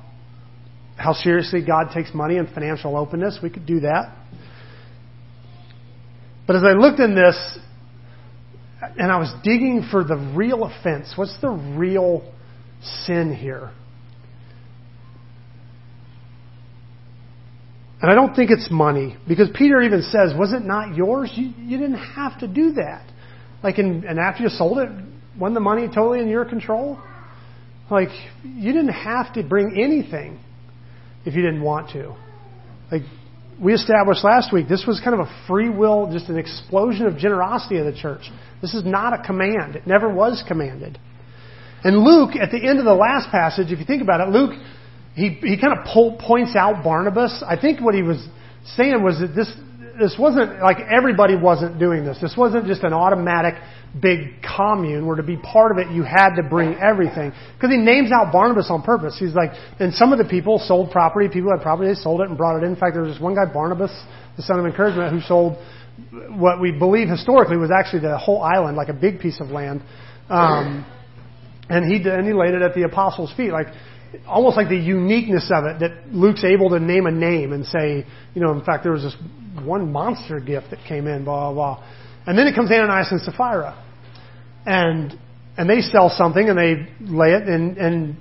how 0.96 1.12
seriously 1.12 1.64
God 1.64 1.88
takes 1.92 2.14
money 2.14 2.36
and 2.36 2.48
financial 2.48 2.96
openness. 2.96 3.38
We 3.42 3.50
could 3.50 3.66
do 3.66 3.80
that. 3.80 4.16
But 6.50 6.56
as 6.56 6.64
I 6.64 6.72
looked 6.72 6.98
in 6.98 7.14
this, 7.14 7.58
and 8.98 9.12
I 9.12 9.18
was 9.20 9.32
digging 9.44 9.86
for 9.88 10.02
the 10.02 10.16
real 10.16 10.64
offense, 10.64 11.12
what's 11.14 11.40
the 11.40 11.50
real 11.50 12.28
sin 13.06 13.32
here? 13.32 13.70
And 18.02 18.10
I 18.10 18.16
don't 18.16 18.34
think 18.34 18.50
it's 18.50 18.66
money, 18.68 19.16
because 19.28 19.48
Peter 19.54 19.80
even 19.80 20.02
says, 20.02 20.32
Was 20.36 20.52
it 20.52 20.64
not 20.64 20.96
yours? 20.96 21.30
You, 21.36 21.52
you 21.56 21.78
didn't 21.78 22.02
have 22.16 22.40
to 22.40 22.48
do 22.48 22.72
that. 22.72 23.08
Like, 23.62 23.78
in, 23.78 24.04
and 24.04 24.18
after 24.18 24.42
you 24.42 24.48
sold 24.48 24.78
it, 24.78 24.88
wasn't 25.38 25.54
the 25.54 25.60
money 25.60 25.86
totally 25.86 26.18
in 26.18 26.26
your 26.26 26.44
control? 26.44 27.00
Like, 27.92 28.08
you 28.42 28.72
didn't 28.72 28.88
have 28.88 29.34
to 29.34 29.44
bring 29.44 29.80
anything 29.80 30.40
if 31.24 31.36
you 31.36 31.42
didn't 31.42 31.62
want 31.62 31.90
to. 31.90 32.16
Like, 32.90 33.02
we 33.60 33.74
established 33.74 34.24
last 34.24 34.52
week, 34.52 34.68
this 34.68 34.84
was 34.86 35.00
kind 35.04 35.14
of 35.14 35.26
a 35.26 35.44
free 35.46 35.68
will, 35.68 36.10
just 36.12 36.28
an 36.28 36.38
explosion 36.38 37.06
of 37.06 37.18
generosity 37.18 37.76
of 37.76 37.84
the 37.84 37.92
church. 37.92 38.22
This 38.62 38.74
is 38.74 38.84
not 38.84 39.12
a 39.12 39.22
command. 39.22 39.76
It 39.76 39.86
never 39.86 40.12
was 40.12 40.42
commanded. 40.48 40.98
And 41.84 41.98
Luke, 41.98 42.36
at 42.36 42.50
the 42.50 42.58
end 42.58 42.78
of 42.78 42.84
the 42.84 42.94
last 42.94 43.30
passage, 43.30 43.70
if 43.70 43.78
you 43.78 43.84
think 43.84 44.02
about 44.02 44.20
it, 44.20 44.32
Luke, 44.32 44.52
he, 45.14 45.38
he 45.42 45.60
kind 45.60 45.78
of 45.78 45.84
points 46.20 46.56
out 46.56 46.84
Barnabas. 46.84 47.42
I 47.46 47.60
think 47.60 47.80
what 47.80 47.94
he 47.94 48.02
was 48.02 48.26
saying 48.76 49.02
was 49.02 49.18
that 49.20 49.34
this, 49.34 49.50
this 49.98 50.16
wasn't 50.18 50.60
like 50.60 50.78
everybody 50.90 51.36
wasn't 51.36 51.78
doing 51.78 52.04
this. 52.04 52.18
This 52.20 52.34
wasn't 52.36 52.66
just 52.66 52.82
an 52.82 52.92
automatic 52.92 53.54
big 53.98 54.42
commune 54.42 55.06
where 55.06 55.16
to 55.16 55.22
be 55.22 55.36
part 55.36 55.72
of 55.72 55.78
it 55.78 55.90
you 55.90 56.02
had 56.02 56.36
to 56.36 56.42
bring 56.42 56.74
everything. 56.74 57.32
Because 57.54 57.70
he 57.70 57.76
names 57.76 58.10
out 58.12 58.32
Barnabas 58.32 58.70
on 58.70 58.82
purpose. 58.82 59.16
He's 59.18 59.34
like, 59.34 59.50
and 59.80 59.92
some 59.94 60.12
of 60.12 60.18
the 60.18 60.24
people 60.24 60.58
sold 60.58 60.90
property. 60.90 61.28
People 61.28 61.50
had 61.50 61.62
property, 61.62 61.88
they 61.88 61.94
sold 61.94 62.20
it 62.20 62.28
and 62.28 62.36
brought 62.36 62.56
it 62.56 62.64
in. 62.64 62.70
In 62.70 62.76
fact, 62.76 62.94
there 62.94 63.02
was 63.02 63.14
this 63.14 63.22
one 63.22 63.34
guy, 63.34 63.52
Barnabas, 63.52 63.90
the 64.36 64.42
son 64.42 64.60
of 64.60 64.66
encouragement, 64.66 65.12
who 65.12 65.20
sold 65.22 65.58
what 66.30 66.60
we 66.60 66.72
believe 66.72 67.08
historically 67.08 67.56
was 67.56 67.70
actually 67.70 68.00
the 68.00 68.16
whole 68.16 68.42
island, 68.42 68.76
like 68.76 68.88
a 68.88 68.94
big 68.94 69.20
piece 69.20 69.40
of 69.40 69.48
land. 69.48 69.82
Um, 70.28 70.86
and 71.68 71.84
he 71.84 72.08
and 72.08 72.26
he 72.26 72.32
laid 72.32 72.54
it 72.54 72.62
at 72.62 72.74
the 72.74 72.82
apostles' 72.82 73.32
feet, 73.36 73.52
like 73.52 73.66
almost 74.26 74.56
like 74.56 74.68
the 74.68 74.76
uniqueness 74.76 75.50
of 75.54 75.64
it 75.64 75.80
that 75.80 76.12
Luke's 76.12 76.44
able 76.44 76.70
to 76.70 76.80
name 76.80 77.06
a 77.06 77.10
name 77.10 77.52
and 77.52 77.64
say, 77.66 78.04
you 78.34 78.42
know, 78.42 78.52
in 78.52 78.64
fact, 78.64 78.82
there 78.82 78.92
was 78.92 79.02
this 79.02 79.16
one 79.64 79.92
monster 79.92 80.40
gift 80.40 80.70
that 80.70 80.78
came 80.86 81.06
in, 81.06 81.24
blah 81.24 81.52
blah 81.52 81.76
blah. 81.76 81.84
And 82.26 82.38
then 82.38 82.46
it 82.46 82.54
comes 82.54 82.70
Ananias 82.70 83.08
and 83.10 83.20
Sapphira. 83.20 83.82
And 84.66 85.18
and 85.56 85.68
they 85.68 85.80
sell 85.80 86.10
something 86.10 86.48
and 86.48 86.58
they 86.58 86.86
lay 87.00 87.32
it 87.32 87.48
and 87.48 87.76
and 87.76 88.16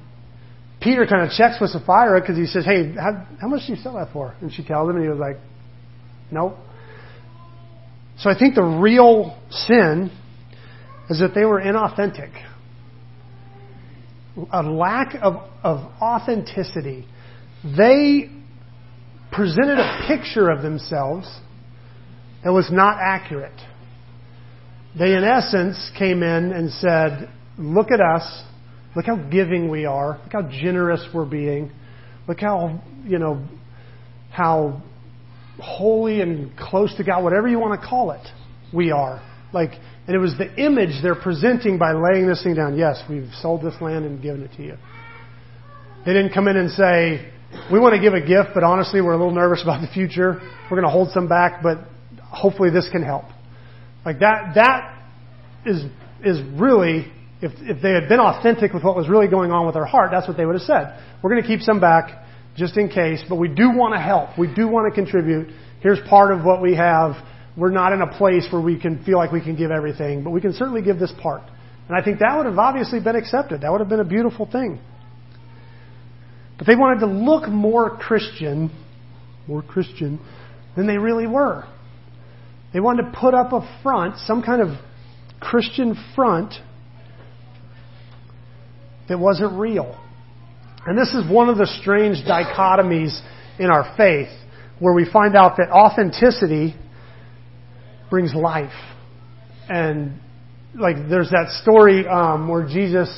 Peter 0.82 1.06
kind 1.06 1.24
of 1.24 1.32
checks 1.32 1.58
with 1.60 1.72
Sapphira 1.72 2.22
because 2.22 2.38
he 2.38 2.46
says, 2.46 2.66
Hey, 2.66 2.94
how, 2.94 3.28
how 3.42 3.48
much 3.48 3.68
do 3.68 3.74
you 3.74 3.80
sell 3.80 3.96
that 3.96 4.14
for? 4.14 4.36
And 4.42 4.52
she 4.52 4.64
tells 4.64 4.90
him 4.90 4.96
and 4.96 5.04
he 5.04 5.10
was 5.10 5.20
like, 5.20 5.38
Nope. 6.32 6.56
So 8.20 8.30
I 8.30 8.38
think 8.38 8.56
the 8.56 8.64
real 8.64 9.38
sin 9.50 10.12
is 11.10 11.20
that 11.20 11.34
they 11.34 11.46
were 11.46 11.62
inauthentic. 11.62 12.32
A 14.54 14.62
lack 14.62 15.16
of, 15.22 15.50
of 15.64 15.92
authenticity. 16.02 17.06
They 17.64 18.30
presented 19.32 19.80
a 19.80 20.06
picture 20.08 20.50
of 20.50 20.62
themselves 20.62 21.28
that 22.44 22.52
was 22.52 22.70
not 22.72 22.98
accurate. 23.02 23.60
They, 25.00 25.14
in 25.14 25.24
essence, 25.24 25.92
came 25.98 26.24
in 26.24 26.52
and 26.52 26.70
said, 26.72 27.30
Look 27.58 27.92
at 27.92 28.02
us. 28.02 28.44
Look 28.96 29.06
how 29.06 29.16
giving 29.16 29.70
we 29.70 29.86
are. 29.86 30.20
Look 30.24 30.34
how 30.34 30.50
generous 30.50 31.06
we're 31.14 31.26
being. 31.26 31.72
Look 32.28 32.40
how, 32.40 32.82
you 33.06 33.18
know, 33.18 33.46
how 34.32 34.82
holy 35.62 36.22
and 36.22 36.56
close 36.58 36.96
to 36.98 37.04
God, 37.04 37.24
whatever 37.24 37.48
you 37.48 37.60
want 37.60 37.80
to 37.80 37.88
call 37.88 38.12
it, 38.12 38.26
we 38.74 38.92
are. 38.92 39.22
Like, 39.54 39.72
and 40.08 40.16
it 40.16 40.20
was 40.20 40.36
the 40.38 40.54
image 40.56 41.02
they're 41.02 41.16
presenting 41.16 41.78
by 41.78 41.94
laying 41.94 42.28
this 42.28 42.44
thing 42.44 42.56
down. 42.56 42.78
Yes, 42.78 43.02
we've 43.10 43.30
sold 43.42 43.62
this 43.62 43.76
land 43.82 44.06
and 44.06 44.22
given 44.22 44.44
it 44.44 44.52
to 44.58 44.64
you. 44.64 44.76
They 46.06 46.14
didn't 46.14 46.34
come 46.34 46.48
in 46.48 46.56
and 46.56 46.72
say, 46.72 47.32
we 47.72 47.80
want 47.80 47.96
to 47.96 48.02
give 48.02 48.14
a 48.14 48.22
gift, 48.22 48.50
but 48.54 48.64
honestly, 48.64 49.02
we're 49.02 49.14
a 49.14 49.18
little 49.18 49.34
nervous 49.34 49.62
about 49.64 49.82
the 49.82 49.88
future. 49.88 50.40
We're 50.70 50.78
going 50.78 50.88
to 50.88 50.92
hold 50.92 51.12
some 51.12 51.28
back, 51.28 51.62
but 51.62 51.80
hopefully 52.22 52.70
this 52.70 52.88
can 52.92 53.04
help. 53.04 53.26
Like 54.06 54.20
that, 54.20 54.56
that 54.56 55.04
is, 55.66 55.84
is 56.24 56.42
really, 56.60 57.12
if, 57.42 57.52
if 57.62 57.82
they 57.82 57.92
had 57.92 58.08
been 58.10 58.20
authentic 58.20 58.74
with 58.74 58.84
what 58.84 58.96
was 58.96 59.10
really 59.10 59.28
going 59.28 59.52
on 59.52 59.66
with 59.66 59.76
their 59.76 59.86
heart, 59.86 60.10
that's 60.12 60.28
what 60.28 60.38
they 60.38 60.46
would 60.46 60.56
have 60.56 60.64
said. 60.64 61.00
We're 61.22 61.32
going 61.32 61.42
to 61.42 61.48
keep 61.48 61.62
some 61.62 61.80
back 61.80 62.26
just 62.56 62.78
in 62.78 62.90
case, 62.90 63.24
but 63.28 63.36
we 63.36 63.48
do 63.48 63.72
want 63.72 63.94
to 63.94 64.02
help. 64.02 64.38
We 64.38 64.54
do 64.54 64.68
want 64.68 64.94
to 64.94 64.96
contribute. 64.96 65.50
Here's 65.82 66.00
part 66.10 66.34
of 66.34 66.44
what 66.44 66.62
we 66.62 66.76
have. 66.76 67.16
We're 67.56 67.72
not 67.72 67.94
in 67.94 68.02
a 68.02 68.18
place 68.18 68.48
where 68.52 68.62
we 68.62 68.80
can 68.80 69.04
feel 69.04 69.18
like 69.18 69.32
we 69.32 69.42
can 69.42 69.56
give 69.56 69.72
everything, 69.72 70.24
but 70.24 70.32
we 70.32 70.42
can 70.42 70.54
certainly 70.54 70.82
give 70.82 71.00
this 71.00 71.14
part. 71.22 71.44
And 71.88 71.98
I 71.98 72.04
think 72.04 72.20
that 72.20 72.38
would 72.38 72.46
have 72.46 72.58
obviously 72.58 73.00
been 73.00 73.16
accepted. 73.16 73.62
That 73.62 73.72
would 73.72 73.82
have 73.82 73.90
been 73.90 74.00
a 74.00 74.06
beautiful 74.06 74.46
thing. 74.50 74.80
But 76.58 76.68
they 76.68 76.76
wanted 76.76 77.00
to 77.00 77.08
look 77.08 77.50
more 77.50 77.98
Christian, 77.98 78.70
more 79.48 79.62
Christian 79.62 80.20
than 80.76 80.88
they 80.88 80.98
really 80.98 81.26
were. 81.26 81.66
They 82.74 82.80
wanted 82.80 83.12
to 83.12 83.18
put 83.20 83.34
up 83.34 83.52
a 83.52 83.80
front, 83.82 84.18
some 84.20 84.44
kind 84.44 84.62
of 84.62 84.78
Christian 85.40 85.96
front 86.16 86.54
that 89.08 89.20
wasn't 89.20 89.60
real. 89.60 90.00
And 90.86 90.98
this 90.98 91.14
is 91.14 91.30
one 91.30 91.50
of 91.50 91.58
the 91.58 91.68
strange 91.82 92.18
dichotomies 92.28 93.20
in 93.58 93.70
our 93.70 93.94
faith 93.98 94.30
where 94.80 94.94
we 94.94 95.10
find 95.12 95.36
out 95.36 95.58
that 95.58 95.70
authenticity 95.72 96.76
brings 98.10 98.34
life. 98.34 98.72
And 99.68 100.20
like 100.76 100.96
there's 101.10 101.30
that 101.32 101.60
story 101.62 102.08
um, 102.08 102.48
where 102.48 102.66
Jesus 102.66 103.10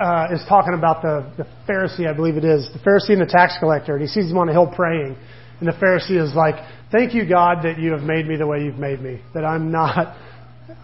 uh, 0.00 0.28
is 0.32 0.42
talking 0.48 0.74
about 0.74 1.02
the, 1.02 1.32
the 1.36 1.46
Pharisee, 1.68 2.08
I 2.08 2.14
believe 2.14 2.36
it 2.36 2.44
is, 2.44 2.68
the 2.72 2.78
Pharisee 2.78 3.12
and 3.12 3.20
the 3.20 3.30
tax 3.30 3.56
collector, 3.58 3.94
and 3.94 4.02
he 4.02 4.08
sees 4.08 4.30
him 4.30 4.38
on 4.38 4.48
a 4.48 4.52
hill 4.52 4.70
praying. 4.74 5.16
And 5.60 5.68
the 5.68 5.72
Pharisee 5.72 6.20
is 6.20 6.34
like, 6.34 6.54
Thank 6.94 7.12
you, 7.12 7.28
God, 7.28 7.64
that 7.64 7.80
you 7.80 7.90
have 7.90 8.02
made 8.02 8.24
me 8.24 8.36
the 8.36 8.46
way 8.46 8.62
you've 8.62 8.78
made 8.78 9.00
me. 9.00 9.20
That 9.34 9.44
I'm 9.44 9.72
not, 9.72 10.16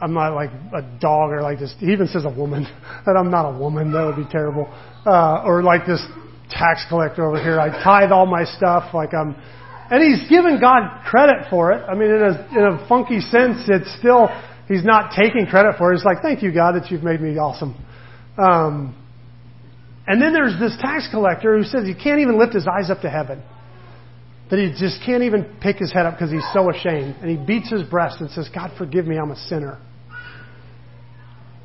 I'm 0.03 0.13
not 0.13 0.35
like 0.35 0.51
a 0.75 0.83
dog 1.01 1.31
or 1.31 1.41
like 1.41 1.61
this. 1.61 1.73
He 1.79 1.93
even 1.93 2.09
says 2.09 2.25
a 2.25 2.35
woman. 2.37 2.65
That 3.07 3.17
I'm 3.17 3.31
not 3.31 3.49
a 3.49 3.57
woman. 3.57 3.93
That 3.93 4.07
would 4.07 4.17
be 4.17 4.29
terrible. 4.29 4.67
Uh, 5.07 5.45
or 5.47 5.63
like 5.63 5.87
this 5.87 6.05
tax 6.51 6.85
collector 6.89 7.25
over 7.25 7.41
here. 7.41 7.61
I 7.61 7.69
tithe 7.85 8.11
all 8.11 8.27
my 8.27 8.43
stuff 8.45 8.93
like 8.93 9.15
I'm, 9.15 9.37
and 9.89 10.03
he's 10.03 10.29
given 10.29 10.61
God 10.61 11.05
credit 11.07 11.47
for 11.49 11.71
it. 11.71 11.85
I 11.89 11.95
mean, 11.95 12.11
in 12.11 12.23
a, 12.23 12.49
in 12.59 12.65
a 12.75 12.89
funky 12.89 13.21
sense, 13.21 13.63
it's 13.69 13.97
still, 14.01 14.29
he's 14.67 14.85
not 14.85 15.13
taking 15.17 15.47
credit 15.47 15.77
for 15.79 15.93
it. 15.93 15.97
He's 15.97 16.05
like, 16.05 16.23
thank 16.23 16.43
you, 16.43 16.53
God, 16.53 16.73
that 16.73 16.91
you've 16.91 17.05
made 17.05 17.21
me 17.21 17.39
awesome. 17.39 17.77
Um, 18.37 18.97
and 20.09 20.21
then 20.21 20.33
there's 20.33 20.59
this 20.59 20.77
tax 20.81 21.07
collector 21.09 21.57
who 21.57 21.63
says 21.63 21.87
he 21.87 21.95
can't 21.95 22.19
even 22.19 22.37
lift 22.37 22.53
his 22.53 22.67
eyes 22.67 22.91
up 22.91 23.03
to 23.03 23.11
heaven. 23.11 23.45
That 24.51 24.59
he 24.59 24.71
just 24.77 25.01
can't 25.07 25.23
even 25.23 25.45
pick 25.61 25.77
his 25.77 25.93
head 25.93 26.07
up 26.07 26.15
because 26.15 26.31
he's 26.31 26.47
so 26.53 26.71
ashamed. 26.71 27.17
And 27.23 27.31
he 27.31 27.37
beats 27.37 27.71
his 27.71 27.85
breast 27.85 28.21
and 28.21 28.31
says, 28.31 28.51
God, 28.53 28.73
forgive 28.77 29.07
me, 29.07 29.17
I'm 29.17 29.31
a 29.31 29.37
sinner. 29.37 29.79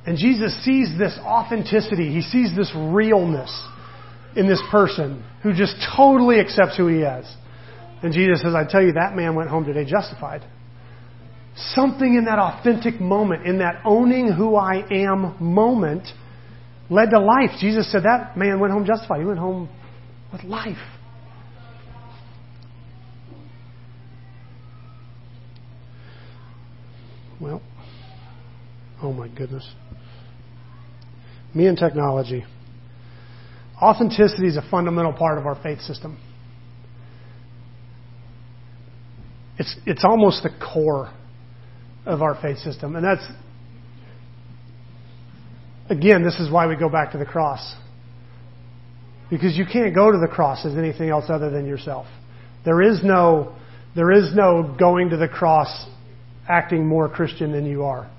And 0.05 0.17
Jesus 0.17 0.53
sees 0.63 0.95
this 0.99 1.17
authenticity. 1.21 2.13
He 2.13 2.21
sees 2.21 2.55
this 2.55 2.71
realness 2.75 3.51
in 4.35 4.47
this 4.47 4.61
person 4.69 5.23
who 5.41 5.53
just 5.53 5.75
totally 5.97 6.39
accepts 6.39 6.77
who 6.77 6.87
he 6.87 6.99
is. 6.99 7.25
And 8.03 8.13
Jesus 8.13 8.41
says, 8.41 8.53
I 8.53 8.65
tell 8.69 8.83
you, 8.83 8.93
that 8.93 9.15
man 9.15 9.33
went 9.35 9.49
home 9.49 9.65
today 9.65 9.83
justified. 9.83 10.45
Something 11.55 12.15
in 12.15 12.25
that 12.25 12.37
authentic 12.37 13.01
moment, 13.01 13.47
in 13.47 13.59
that 13.59 13.81
owning 13.83 14.31
who 14.31 14.55
I 14.55 14.83
am 14.91 15.35
moment, 15.39 16.07
led 16.89 17.09
to 17.11 17.19
life. 17.19 17.57
Jesus 17.59 17.91
said 17.91 18.03
that 18.03 18.37
man 18.37 18.59
went 18.59 18.73
home 18.73 18.85
justified. 18.85 19.21
He 19.21 19.25
went 19.25 19.39
home 19.39 19.69
with 20.31 20.43
life. 20.43 20.77
Well, 27.39 27.61
oh 29.01 29.11
my 29.11 29.27
goodness. 29.27 29.69
Me 31.53 31.67
and 31.67 31.77
technology. 31.77 32.45
Authenticity 33.81 34.47
is 34.47 34.57
a 34.57 34.67
fundamental 34.69 35.13
part 35.13 35.37
of 35.37 35.45
our 35.45 35.61
faith 35.61 35.81
system. 35.81 36.17
It's, 39.57 39.75
it's 39.85 40.03
almost 40.03 40.43
the 40.43 40.49
core 40.49 41.13
of 42.05 42.21
our 42.21 42.39
faith 42.41 42.57
system. 42.59 42.95
And 42.95 43.05
that's, 43.05 43.25
again, 45.89 46.23
this 46.23 46.35
is 46.39 46.51
why 46.51 46.67
we 46.67 46.75
go 46.75 46.89
back 46.89 47.11
to 47.13 47.17
the 47.17 47.25
cross. 47.25 47.75
Because 49.29 49.57
you 49.57 49.65
can't 49.65 49.95
go 49.95 50.11
to 50.11 50.17
the 50.17 50.27
cross 50.27 50.65
as 50.65 50.77
anything 50.77 51.09
else 51.09 51.25
other 51.29 51.49
than 51.49 51.65
yourself. 51.65 52.05
There 52.63 52.81
is 52.81 53.01
no, 53.03 53.55
there 53.95 54.11
is 54.11 54.35
no 54.35 54.75
going 54.77 55.09
to 55.09 55.17
the 55.17 55.27
cross 55.27 55.87
acting 56.47 56.85
more 56.85 57.09
Christian 57.09 57.51
than 57.51 57.65
you 57.65 57.83
are. 57.83 58.09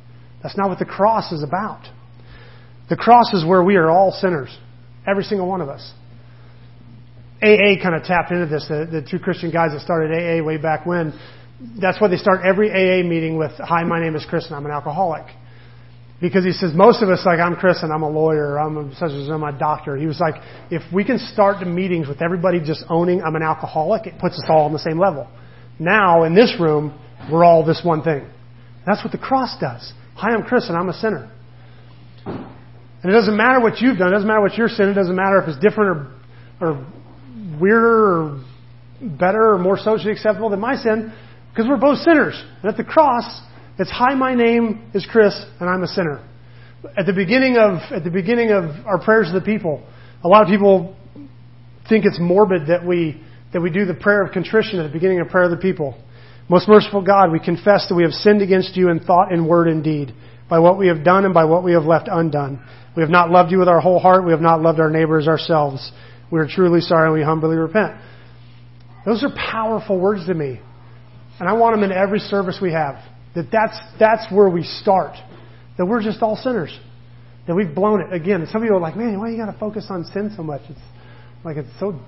That's 0.42 0.56
not 0.56 0.68
what 0.68 0.78
the 0.78 0.84
cross 0.84 1.32
is 1.32 1.42
about. 1.42 1.86
The 2.88 2.96
cross 2.96 3.32
is 3.32 3.44
where 3.44 3.62
we 3.62 3.76
are 3.76 3.90
all 3.90 4.12
sinners. 4.12 4.56
Every 5.06 5.24
single 5.24 5.48
one 5.48 5.60
of 5.60 5.68
us. 5.68 5.92
AA 7.42 7.82
kind 7.82 7.94
of 7.94 8.02
tapped 8.04 8.30
into 8.30 8.46
this. 8.46 8.66
The, 8.68 8.88
the 8.90 9.06
two 9.08 9.18
Christian 9.18 9.50
guys 9.50 9.72
that 9.72 9.80
started 9.80 10.10
AA 10.10 10.44
way 10.44 10.56
back 10.56 10.86
when, 10.86 11.12
that's 11.80 12.00
why 12.00 12.08
they 12.08 12.16
start 12.16 12.40
every 12.44 12.70
AA 12.70 13.06
meeting 13.06 13.36
with, 13.36 13.52
Hi, 13.58 13.84
my 13.84 14.00
name 14.00 14.16
is 14.16 14.24
Chris 14.28 14.46
and 14.46 14.54
I'm 14.54 14.64
an 14.64 14.72
alcoholic. 14.72 15.26
Because 16.20 16.44
he 16.44 16.52
says, 16.52 16.72
most 16.74 17.02
of 17.02 17.10
us, 17.10 17.26
like, 17.26 17.40
I'm 17.40 17.56
Chris 17.56 17.82
and 17.82 17.92
I'm 17.92 18.02
a 18.02 18.08
lawyer, 18.08 18.58
I'm 18.58 18.76
a, 18.78 18.94
such 18.94 19.10
as 19.10 19.28
I'm 19.28 19.42
a 19.42 19.56
doctor. 19.56 19.98
He 19.98 20.06
was 20.06 20.18
like, 20.18 20.42
if 20.70 20.80
we 20.90 21.04
can 21.04 21.18
start 21.18 21.60
the 21.60 21.66
meetings 21.66 22.08
with 22.08 22.22
everybody 22.22 22.58
just 22.58 22.84
owning 22.88 23.20
I'm 23.22 23.36
an 23.36 23.42
alcoholic, 23.42 24.06
it 24.06 24.18
puts 24.18 24.36
us 24.36 24.44
all 24.48 24.64
on 24.64 24.72
the 24.72 24.78
same 24.78 24.98
level. 24.98 25.28
Now, 25.78 26.22
in 26.22 26.34
this 26.34 26.54
room, 26.58 26.98
we're 27.30 27.44
all 27.44 27.64
this 27.64 27.80
one 27.84 28.02
thing. 28.02 28.26
That's 28.86 29.02
what 29.02 29.12
the 29.12 29.18
cross 29.18 29.56
does. 29.60 29.92
Hi, 30.14 30.32
I'm 30.32 30.44
Chris 30.44 30.68
and 30.68 30.76
I'm 30.76 30.88
a 30.88 30.94
sinner. 30.94 31.30
And 32.24 33.12
it 33.12 33.12
doesn't 33.12 33.36
matter 33.36 33.60
what 33.60 33.80
you've 33.80 33.98
done, 33.98 34.08
it 34.08 34.12
doesn't 34.12 34.26
matter 34.26 34.40
what 34.40 34.54
your 34.54 34.68
sin, 34.68 34.88
it 34.88 34.94
doesn't 34.94 35.14
matter 35.14 35.40
if 35.42 35.48
it's 35.48 35.58
different 35.58 36.08
or, 36.60 36.68
or 36.68 36.86
weirder 37.60 38.06
or 38.06 38.44
better 39.00 39.52
or 39.52 39.58
more 39.58 39.78
socially 39.78 40.12
acceptable 40.12 40.50
than 40.50 40.60
my 40.60 40.76
sin, 40.76 41.12
because 41.50 41.68
we're 41.68 41.76
both 41.76 41.98
sinners. 41.98 42.42
And 42.62 42.70
at 42.70 42.76
the 42.76 42.84
cross, 42.84 43.42
it's 43.78 43.90
hi, 43.90 44.14
my 44.14 44.34
name 44.34 44.90
is 44.94 45.06
Chris 45.10 45.34
and 45.60 45.68
I'm 45.68 45.82
a 45.82 45.88
sinner. 45.88 46.26
At 46.96 47.06
the 47.06 47.12
beginning 47.12 47.56
of 47.56 47.80
at 47.92 48.04
the 48.04 48.10
beginning 48.10 48.52
of 48.52 48.86
our 48.86 49.02
prayers 49.02 49.28
to 49.32 49.40
the 49.40 49.44
people, 49.44 49.86
a 50.22 50.28
lot 50.28 50.42
of 50.42 50.48
people 50.48 50.96
think 51.88 52.04
it's 52.04 52.18
morbid 52.20 52.68
that 52.68 52.86
we 52.86 53.20
that 53.52 53.60
we 53.60 53.70
do 53.70 53.84
the 53.84 53.94
prayer 53.94 54.22
of 54.22 54.32
contrition 54.32 54.78
at 54.78 54.84
the 54.84 54.92
beginning 54.92 55.20
of 55.20 55.28
prayer 55.28 55.44
of 55.44 55.50
the 55.50 55.56
people. 55.56 56.00
Most 56.48 56.68
merciful 56.68 57.02
God, 57.02 57.32
we 57.32 57.40
confess 57.40 57.88
that 57.88 57.94
we 57.94 58.04
have 58.04 58.12
sinned 58.12 58.40
against 58.40 58.76
you 58.76 58.88
in 58.88 59.00
thought 59.00 59.32
and 59.32 59.48
word 59.48 59.68
and 59.68 59.82
deed, 59.82 60.14
by 60.48 60.61
what 60.61 60.78
we 60.78 60.87
have 60.88 61.04
done 61.04 61.24
and 61.24 61.35
by 61.35 61.44
what 61.44 61.64
we 61.64 61.72
have 61.72 61.85
left 61.85 62.09
undone. 62.11 62.64
We 62.96 63.02
have 63.02 63.11
not 63.11 63.30
loved 63.30 63.50
you 63.50 63.59
with 63.59 63.68
our 63.68 63.80
whole 63.80 63.98
heart. 63.98 64.24
We 64.24 64.30
have 64.30 64.40
not 64.40 64.62
loved 64.62 64.80
our 64.80 64.90
neighbors 64.90 65.26
ourselves. 65.28 65.90
We 66.30 66.40
are 66.40 66.46
truly 66.48 66.80
sorry 66.80 67.06
and 67.06 67.14
we 67.14 67.22
humbly 67.22 67.56
repent. 67.56 67.94
Those 69.04 69.22
are 69.22 69.30
powerful 69.35 69.98
words 69.98 70.26
to 70.26 70.35
me. 70.35 70.61
And 71.38 71.48
I 71.48 71.52
want 71.52 71.76
them 71.76 71.85
in 71.85 71.92
every 71.92 72.20
service 72.20 72.59
we 72.61 72.72
have. 72.72 72.96
That 73.35 73.48
that's, 73.52 73.78
that's 73.98 74.32
where 74.32 74.48
we 74.48 74.62
start. 74.62 75.16
That 75.76 75.85
we're 75.85 76.02
just 76.02 76.22
all 76.22 76.37
sinners. 76.37 76.76
That 77.46 77.54
we've 77.54 77.74
blown 77.74 78.00
it. 78.00 78.12
Again, 78.12 78.46
some 78.50 78.62
people 78.62 78.76
are 78.76 78.80
like, 78.80 78.96
man, 78.96 79.20
why 79.20 79.30
you 79.30 79.37
got 79.37 79.52
to 79.52 79.59
focus 79.59 79.87
on 79.90 80.04
sin 80.04 80.32
so 80.35 80.42
much? 80.42 80.62
It's 80.70 80.80
like 81.46 81.56
it's 81.56 81.70
so 81.78 81.98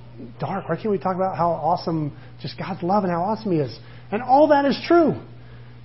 dark. 0.40 0.68
Why 0.68 0.76
can't 0.76 0.90
we 0.90 0.98
talk 0.98 1.14
about 1.14 1.36
how 1.36 1.50
awesome 1.50 2.16
just 2.42 2.58
God's 2.58 2.82
love 2.82 3.04
and 3.04 3.12
how 3.12 3.22
awesome 3.22 3.52
He 3.52 3.58
is? 3.58 3.78
And 4.10 4.22
all 4.22 4.48
that 4.48 4.64
is 4.64 4.78
true. 4.86 5.14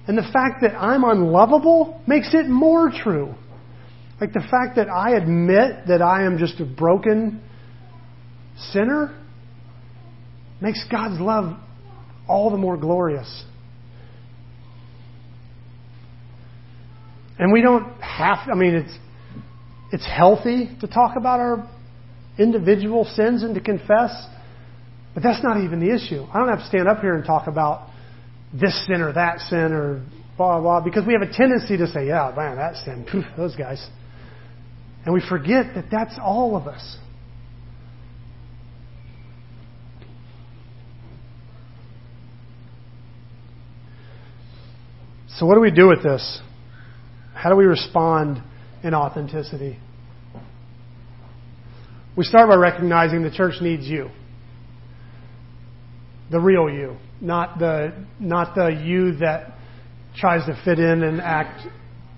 And 0.08 0.18
the 0.18 0.28
fact 0.34 0.62
that 0.62 0.76
I'm 0.76 1.04
unlovable 1.04 2.02
makes 2.08 2.34
it 2.34 2.48
more 2.48 2.92
true. 2.92 3.36
Like 4.20 4.34
the 4.34 4.42
fact 4.42 4.76
that 4.76 4.90
I 4.90 5.16
admit 5.16 5.88
that 5.88 6.02
I 6.02 6.26
am 6.26 6.38
just 6.38 6.60
a 6.60 6.66
broken 6.66 7.42
sinner 8.72 9.18
makes 10.60 10.84
God's 10.90 11.20
love 11.20 11.58
all 12.28 12.50
the 12.50 12.58
more 12.58 12.78
glorious. 12.78 13.46
And 17.38 17.52
we 17.52 17.62
don't 17.62 17.86
have, 18.02 18.38
I 18.52 18.56
mean, 18.56 18.76
it's, 18.76 18.98
it's 19.92 20.08
healthy 20.08 20.70
to 20.82 20.88
talk 20.88 21.18
about 21.18 21.40
our 21.40 21.70
individual 22.38 23.06
sins 23.06 23.44
and 23.44 23.56
to 23.56 23.62
confess, 23.62 24.12
but 25.14 25.24
that's 25.24 25.44
not 25.44 25.64
even 25.64 25.80
the 25.80 25.94
issue. 25.94 26.26
I 26.34 26.40
don't 26.40 26.50
have 26.50 26.60
to 26.60 26.68
stand 26.68 26.88
up 26.88 27.02
here 27.02 27.16
and 27.16 27.26
talk 27.26 27.48
about 27.48 27.90
this 28.54 28.86
sin 28.88 29.02
or 29.02 29.14
that 29.14 29.40
sin 29.40 29.72
or 29.74 30.06
blah, 30.38 30.60
blah, 30.60 30.82
because 30.82 31.06
we 31.06 31.14
have 31.14 31.22
a 31.22 31.32
tendency 31.32 31.78
to 31.78 31.88
say, 31.88 32.08
yeah, 32.08 32.34
man, 32.36 32.58
that 32.58 32.76
sin, 32.78 33.06
those 33.38 33.56
guys. 33.56 33.86
And 35.06 35.14
we 35.14 35.22
forget 35.28 35.76
that 35.76 35.86
that's 35.92 36.18
all 36.22 36.56
of 36.56 36.68
us. 36.68 36.98
So, 45.38 45.48
what 45.48 45.56
do 45.56 45.62
we 45.62 45.72
do 45.72 45.88
with 45.88 46.04
this? 46.04 46.42
How 47.34 47.50
do 47.50 47.56
we 47.56 47.66
respond 47.66 48.42
in 48.84 48.94
authenticity? 48.94 49.80
We 52.16 52.24
start 52.24 52.50
by 52.50 52.56
recognizing 52.56 53.24
the 53.24 53.32
church 53.32 53.56
needs 53.62 53.88
you. 53.88 54.10
The 56.32 56.40
real 56.40 56.70
you, 56.70 56.98
not 57.22 57.60
the, 57.60 57.94
not 58.20 58.56
the 58.56 58.70
you 58.70 59.18
that 59.18 59.54
tries 60.16 60.46
to 60.46 60.60
fit 60.64 60.80
in 60.80 61.04
and 61.04 61.22
act 61.22 61.68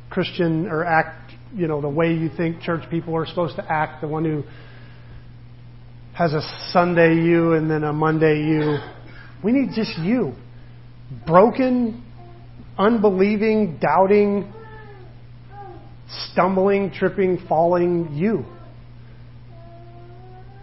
Christian 0.09 0.67
or 0.67 0.85
act 0.85 1.25
you 1.55 1.67
know, 1.67 1.81
the 1.81 1.89
way 1.89 2.13
you 2.13 2.29
think 2.35 2.61
church 2.61 2.89
people 2.89 3.15
are 3.15 3.25
supposed 3.25 3.55
to 3.55 3.71
act, 3.71 4.01
the 4.01 4.07
one 4.07 4.25
who 4.25 4.43
has 6.13 6.33
a 6.33 6.41
Sunday 6.71 7.15
you 7.15 7.53
and 7.53 7.71
then 7.71 7.83
a 7.83 7.93
Monday 7.93 8.39
you. 8.39 8.77
We 9.43 9.53
need 9.53 9.69
just 9.73 9.97
you. 9.99 10.33
Broken, 11.25 12.03
unbelieving, 12.77 13.79
doubting, 13.81 14.51
stumbling, 16.31 16.91
tripping, 16.91 17.45
falling 17.47 18.13
you. 18.13 18.45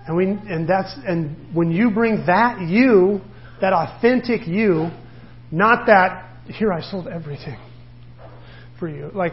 And 0.06 0.16
we 0.16 0.26
and 0.26 0.68
that's 0.68 0.92
and 1.06 1.54
when 1.54 1.70
you 1.70 1.90
bring 1.90 2.26
that 2.26 2.60
you, 2.60 3.20
that 3.60 3.72
authentic 3.72 4.46
you, 4.46 4.90
not 5.50 5.86
that 5.86 6.28
here 6.46 6.72
I 6.72 6.80
sold 6.80 7.06
everything 7.06 7.58
for 8.78 8.88
you. 8.88 9.10
Like 9.14 9.32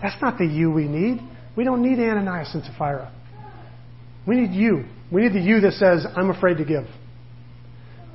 that's 0.00 0.20
not 0.22 0.38
the 0.38 0.46
you 0.46 0.70
we 0.70 0.86
need. 0.86 1.20
We 1.56 1.64
don't 1.64 1.82
need 1.82 1.98
Ananias 1.98 2.54
and 2.54 2.62
Sapphira. 2.64 3.12
We 4.26 4.36
need 4.36 4.52
you. 4.52 4.84
We 5.10 5.22
need 5.22 5.32
the 5.32 5.40
you 5.40 5.60
that 5.60 5.72
says, 5.72 6.04
I'm 6.16 6.30
afraid 6.30 6.58
to 6.58 6.64
give. 6.64 6.84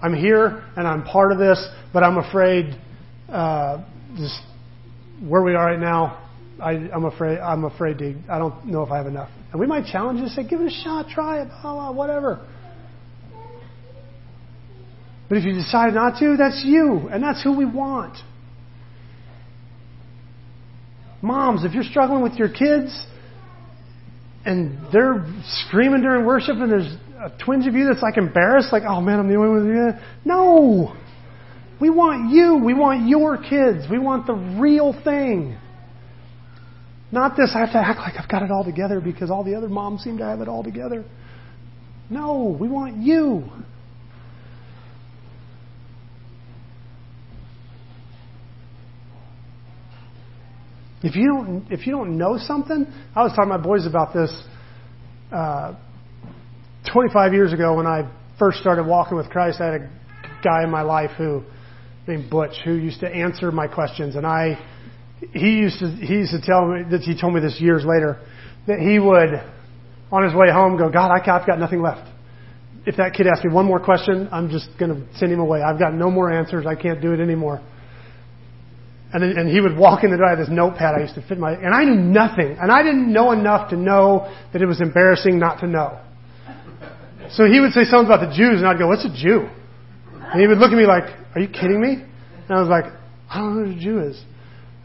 I'm 0.02 0.14
here 0.14 0.64
and 0.76 0.88
I'm 0.88 1.04
part 1.04 1.32
of 1.32 1.38
this, 1.38 1.66
but 1.94 2.04
I'm 2.04 2.18
afraid 2.18 2.80
uh, 3.30 3.84
just 4.18 4.40
where 5.26 5.42
we 5.42 5.56
are 5.56 5.66
right 5.66 5.80
now. 5.80 6.30
I, 6.62 6.74
am 6.94 7.06
afraid. 7.06 7.40
I'm 7.40 7.66
afraid 7.66 7.98
to. 8.00 8.16
I 8.30 8.38
don't 8.38 8.68
know 8.68 8.84
if 8.84 8.92
I 8.92 8.98
have 8.98 9.08
enough. 9.08 9.30
And 9.52 9.60
we 9.60 9.68
might 9.68 9.86
challenge 9.86 10.18
you 10.18 10.26
and 10.26 10.32
say, 10.32 10.48
"Give 10.48 10.62
it 10.62 10.68
a 10.68 10.84
shot. 10.84 11.10
Try 11.10 11.42
it. 11.42 11.48
Blah, 11.62 11.74
blah, 11.74 11.92
whatever." 11.92 12.46
But 15.28 15.38
if 15.38 15.46
you 15.46 15.54
decide 15.54 15.94
not 15.94 16.20
to, 16.20 16.36
that's 16.36 16.62
you, 16.66 17.08
and 17.10 17.24
that's 17.24 17.42
who 17.42 17.56
we 17.58 17.64
want. 17.64 18.18
Moms, 21.22 21.64
if 21.64 21.74
you're 21.74 21.84
struggling 21.84 22.22
with 22.22 22.34
your 22.34 22.50
kids 22.50 23.06
and 24.44 24.78
they're 24.92 25.26
screaming 25.68 26.02
during 26.02 26.26
worship 26.26 26.58
and 26.58 26.72
there's 26.72 26.94
a 27.20 27.32
twinge 27.46 27.68
of 27.68 27.76
you 27.76 27.88
that's 27.88 28.02
like 28.02 28.18
embarrassed, 28.18 28.74
like, 28.74 28.84
oh 28.86 29.00
man, 29.00 29.20
I'm 29.20 29.30
the 29.30 29.36
only 29.36 29.50
one 29.50 29.68
with 29.68 29.76
you. 29.76 29.92
No! 30.26 30.98
We 31.80 31.90
want 31.90 32.32
you. 32.32 32.58
We 32.64 32.74
want 32.74 33.08
your 33.08 33.38
kids. 33.38 33.90
We 33.90 34.00
want 34.00 34.28
the 34.28 34.34
real 34.34 34.94
thing. 35.04 35.58
Not 37.12 37.36
this, 37.36 37.52
I 37.54 37.60
have 37.60 37.72
to 37.74 37.78
act 37.78 38.00
like 38.00 38.14
I've 38.18 38.30
got 38.30 38.42
it 38.42 38.52
all 38.52 38.64
together 38.64 39.02
because 39.02 39.30
all 39.30 39.44
the 39.44 39.56
other 39.56 39.68
moms 39.68 40.02
seem 40.02 40.18
to 40.20 40.24
have 40.24 40.40
it 40.40 40.48
all 40.48 40.64
together. 40.64 41.04
No, 42.10 42.58
we 42.60 42.70
want 42.70 42.98
you. 42.98 43.50
If 51.04 51.16
you 51.16 51.28
don't, 51.28 51.66
if 51.72 51.88
you 51.88 51.94
don't 51.94 52.18
know 52.18 52.38
something, 52.38 52.86
I 53.16 53.24
was 53.24 53.32
talking 53.32 53.52
to 53.52 53.58
my 53.58 53.64
boys 53.64 53.88
about 53.88 54.14
this 54.14 54.32
uh, 55.32 55.74
25 56.94 57.34
years 57.34 57.54
ago 57.54 57.76
when 57.76 57.88
I 57.88 58.10
first 58.38 58.60
started 58.60 58.86
walking 58.86 59.18
with 59.18 59.30
Christ. 59.30 59.60
I 59.60 59.66
had 59.66 59.82
a 59.82 59.90
guy 60.44 60.64
in 60.64 60.70
my 60.70 60.84
life 60.84 61.12
who, 61.18 61.44
named 62.08 62.30
Butch, 62.30 62.54
who 62.64 62.74
used 62.74 63.00
to 63.00 63.08
answer 63.08 63.52
my 63.52 63.68
questions, 63.68 64.16
and 64.16 64.28
I 64.28 64.60
he 65.34 65.60
used 65.60 65.80
to 65.80 65.88
he 65.88 66.16
used 66.16 66.32
to 66.32 66.42
tell 66.42 66.68
me 66.68 66.84
that 66.92 67.02
he 67.02 67.20
told 67.20 67.34
me 67.34 67.40
this 67.40 67.60
years 67.62 67.84
later 67.86 68.20
that 68.68 68.80
he 68.80 69.00
would 69.00 69.42
on 70.12 70.24
his 70.24 70.34
way 70.34 70.52
home 70.52 70.78
go, 70.78 70.90
God, 70.90 71.10
I, 71.12 71.20
I've 71.20 71.48
got 71.48 71.58
nothing 71.58 71.82
left. 71.82 72.08
If 72.86 72.98
that 72.98 73.14
kid 73.14 73.28
asks 73.28 73.46
me 73.46 73.54
one 73.54 73.66
more 73.66 73.80
question, 73.80 74.28
I'm 74.32 74.50
just 74.50 74.68
going 74.80 74.92
to 74.94 75.18
send 75.18 75.32
him 75.32 75.40
away. 75.40 75.62
I've 75.62 75.80
got 75.80 75.94
no 75.94 76.10
more 76.10 76.32
answers. 76.32 76.66
I 76.66 76.76
can't 76.76 77.02
do 77.02 77.14
it 77.14 77.20
anymore. 77.20 77.62
And, 79.14 79.24
and 79.24 79.50
he 79.50 79.62
would 79.62 79.78
walk 79.78 80.04
in 80.04 80.12
the 80.12 80.18
door. 80.18 80.26
I 80.26 80.30
had 80.32 80.40
this 80.40 80.50
notepad 80.50 80.96
I 80.98 81.02
used 81.02 81.16
to 81.16 81.22
fit 81.28 81.38
my, 81.38 81.54
and 81.54 81.76
I 81.76 81.84
knew 81.84 81.96
nothing. 81.96 82.58
And 82.60 82.72
I 82.72 82.82
didn't 82.82 83.12
know 83.12 83.32
enough 83.32 83.70
to 83.70 83.78
know 83.78 84.34
that 84.52 84.62
it 84.62 84.66
was 84.66 84.82
embarrassing 84.82 85.38
not 85.38 85.60
to 85.60 85.68
know. 85.68 86.00
So 87.32 87.46
he 87.46 87.60
would 87.60 87.72
say 87.72 87.84
something 87.84 88.12
about 88.12 88.28
the 88.28 88.36
Jews, 88.36 88.60
and 88.60 88.68
I'd 88.68 88.80
go, 88.80 88.88
what's 88.88 89.06
a 89.06 89.14
Jew? 89.14 89.48
And 90.14 90.42
he 90.42 90.48
would 90.48 90.58
look 90.58 90.72
at 90.72 90.78
me 90.78 90.86
like, 90.86 91.04
are 91.36 91.42
you 91.42 91.48
kidding 91.48 91.80
me? 91.80 91.94
And 91.94 92.52
I 92.52 92.60
was 92.60 92.70
like, 92.70 92.86
I 93.30 93.40
don't 93.40 93.56
know 93.56 93.70
what 93.70 93.78
a 93.78 93.80
Jew 93.80 94.00
is. 94.00 94.22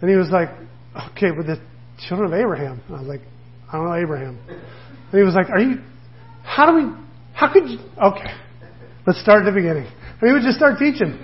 And 0.01 0.11
he 0.11 0.17
was 0.17 0.31
like, 0.31 0.49
okay, 1.13 1.31
but 1.37 1.47
the 1.47 1.61
children 2.09 2.33
of 2.33 2.39
Abraham. 2.39 2.83
I 2.89 3.01
was 3.01 3.09
like, 3.09 3.21
I 3.73 3.77
don't 3.77 3.87
know 3.87 3.95
Abraham. 3.95 4.39
And 4.49 5.19
he 5.19 5.23
was 5.23 5.35
like, 5.35 5.51
are 5.51 5.61
you, 5.61 5.81
how 6.43 6.67
do 6.67 6.77
we, 6.77 6.93
how 7.33 7.53
could 7.53 7.69
you, 7.69 7.79
okay, 8.03 8.35
let's 9.07 9.21
start 9.21 9.43
at 9.43 9.47
the 9.47 9.53
beginning. 9.53 9.87
And 10.21 10.29
he 10.29 10.33
would 10.33 10.43
just 10.43 10.57
start 10.57 10.79
teaching. 10.79 11.19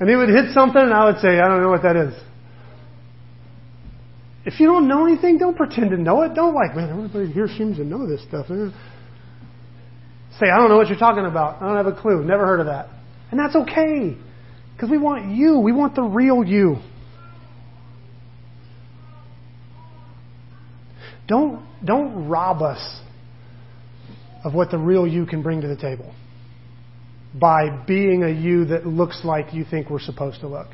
And 0.00 0.08
he 0.08 0.16
would 0.16 0.28
hit 0.28 0.52
something, 0.52 0.80
and 0.80 0.92
I 0.92 1.04
would 1.04 1.18
say, 1.18 1.38
I 1.38 1.48
don't 1.48 1.62
know 1.62 1.70
what 1.70 1.82
that 1.82 1.96
is. 1.96 2.14
If 4.44 4.60
you 4.60 4.66
don't 4.66 4.88
know 4.88 5.06
anything, 5.06 5.38
don't 5.38 5.56
pretend 5.56 5.90
to 5.90 5.96
know 5.96 6.22
it. 6.22 6.34
Don't 6.34 6.54
like, 6.54 6.76
man, 6.76 6.90
everybody 6.90 7.32
here 7.32 7.48
seems 7.48 7.78
to 7.78 7.84
know 7.84 8.06
this 8.06 8.22
stuff. 8.28 8.46
Say, 8.46 10.50
I 10.52 10.58
don't 10.58 10.68
know 10.68 10.76
what 10.76 10.88
you're 10.88 10.98
talking 10.98 11.24
about. 11.24 11.62
I 11.62 11.68
don't 11.68 11.76
have 11.76 11.86
a 11.86 11.98
clue. 11.98 12.22
Never 12.24 12.44
heard 12.44 12.60
of 12.60 12.66
that. 12.66 12.88
And 13.30 13.40
that's 13.40 13.56
okay. 13.56 14.16
Because 14.74 14.90
we 14.90 14.98
want 14.98 15.34
you. 15.34 15.60
We 15.60 15.72
want 15.72 15.94
the 15.94 16.02
real 16.02 16.44
you. 16.44 16.76
Don't, 21.26 21.64
don't 21.84 22.28
rob 22.28 22.62
us 22.62 23.00
of 24.44 24.54
what 24.54 24.70
the 24.70 24.78
real 24.78 25.06
you 25.06 25.24
can 25.26 25.42
bring 25.42 25.62
to 25.62 25.68
the 25.68 25.76
table 25.76 26.14
by 27.38 27.68
being 27.86 28.22
a 28.22 28.28
you 28.28 28.66
that 28.66 28.86
looks 28.86 29.22
like 29.24 29.52
you 29.52 29.64
think 29.68 29.90
we're 29.90 30.00
supposed 30.00 30.40
to 30.40 30.48
look. 30.48 30.68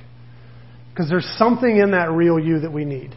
Because 0.91 1.09
there's 1.09 1.29
something 1.39 1.77
in 1.77 1.93
that 1.93 2.11
real 2.11 2.39
you 2.39 2.61
that 2.61 2.73
we 2.73 2.85
need. 2.85 3.15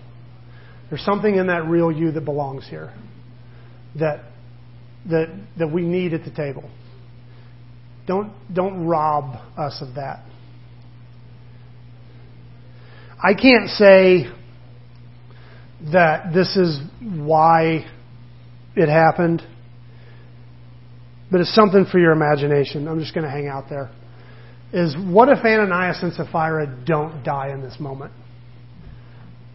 There's 0.89 1.03
something 1.03 1.35
in 1.35 1.47
that 1.47 1.65
real 1.65 1.91
you 1.91 2.11
that 2.11 2.23
belongs 2.23 2.67
here 2.69 2.93
that, 3.99 4.23
that, 5.09 5.27
that 5.57 5.71
we 5.71 5.81
need 5.81 6.13
at 6.13 6.23
the 6.23 6.31
table. 6.31 6.69
Don't, 8.05 8.31
don't 8.53 8.85
rob 8.85 9.39
us 9.57 9.81
of 9.81 9.95
that. 9.95 10.23
I 13.21 13.33
can't 13.33 13.69
say 13.69 14.25
that 15.91 16.33
this 16.33 16.55
is 16.55 16.79
why 17.01 17.85
it 18.75 18.89
happened, 18.89 19.41
but 21.31 21.41
it's 21.41 21.53
something 21.53 21.85
for 21.91 21.99
your 21.99 22.11
imagination. 22.11 22.87
I'm 22.87 22.99
just 22.99 23.13
going 23.13 23.25
to 23.25 23.31
hang 23.31 23.47
out 23.47 23.65
there. 23.69 23.91
Is 24.71 24.95
what 24.97 25.29
if 25.29 25.39
Ananias 25.43 25.99
and 26.01 26.13
Sapphira 26.13 26.83
don't 26.85 27.23
die 27.23 27.51
in 27.51 27.61
this 27.61 27.79
moment? 27.79 28.11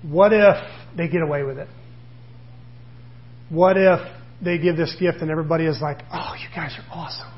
What 0.02 0.32
if 0.32 0.56
they 0.96 1.08
get 1.08 1.22
away 1.22 1.42
with 1.42 1.58
it? 1.58 1.68
What 3.48 3.76
if 3.76 4.00
they 4.42 4.58
give 4.58 4.76
this 4.76 4.94
gift 5.00 5.18
and 5.20 5.30
everybody 5.30 5.64
is 5.64 5.80
like, 5.80 5.98
oh, 6.12 6.34
you 6.38 6.54
guys 6.54 6.76
are 6.78 6.86
awesome? 6.92 7.32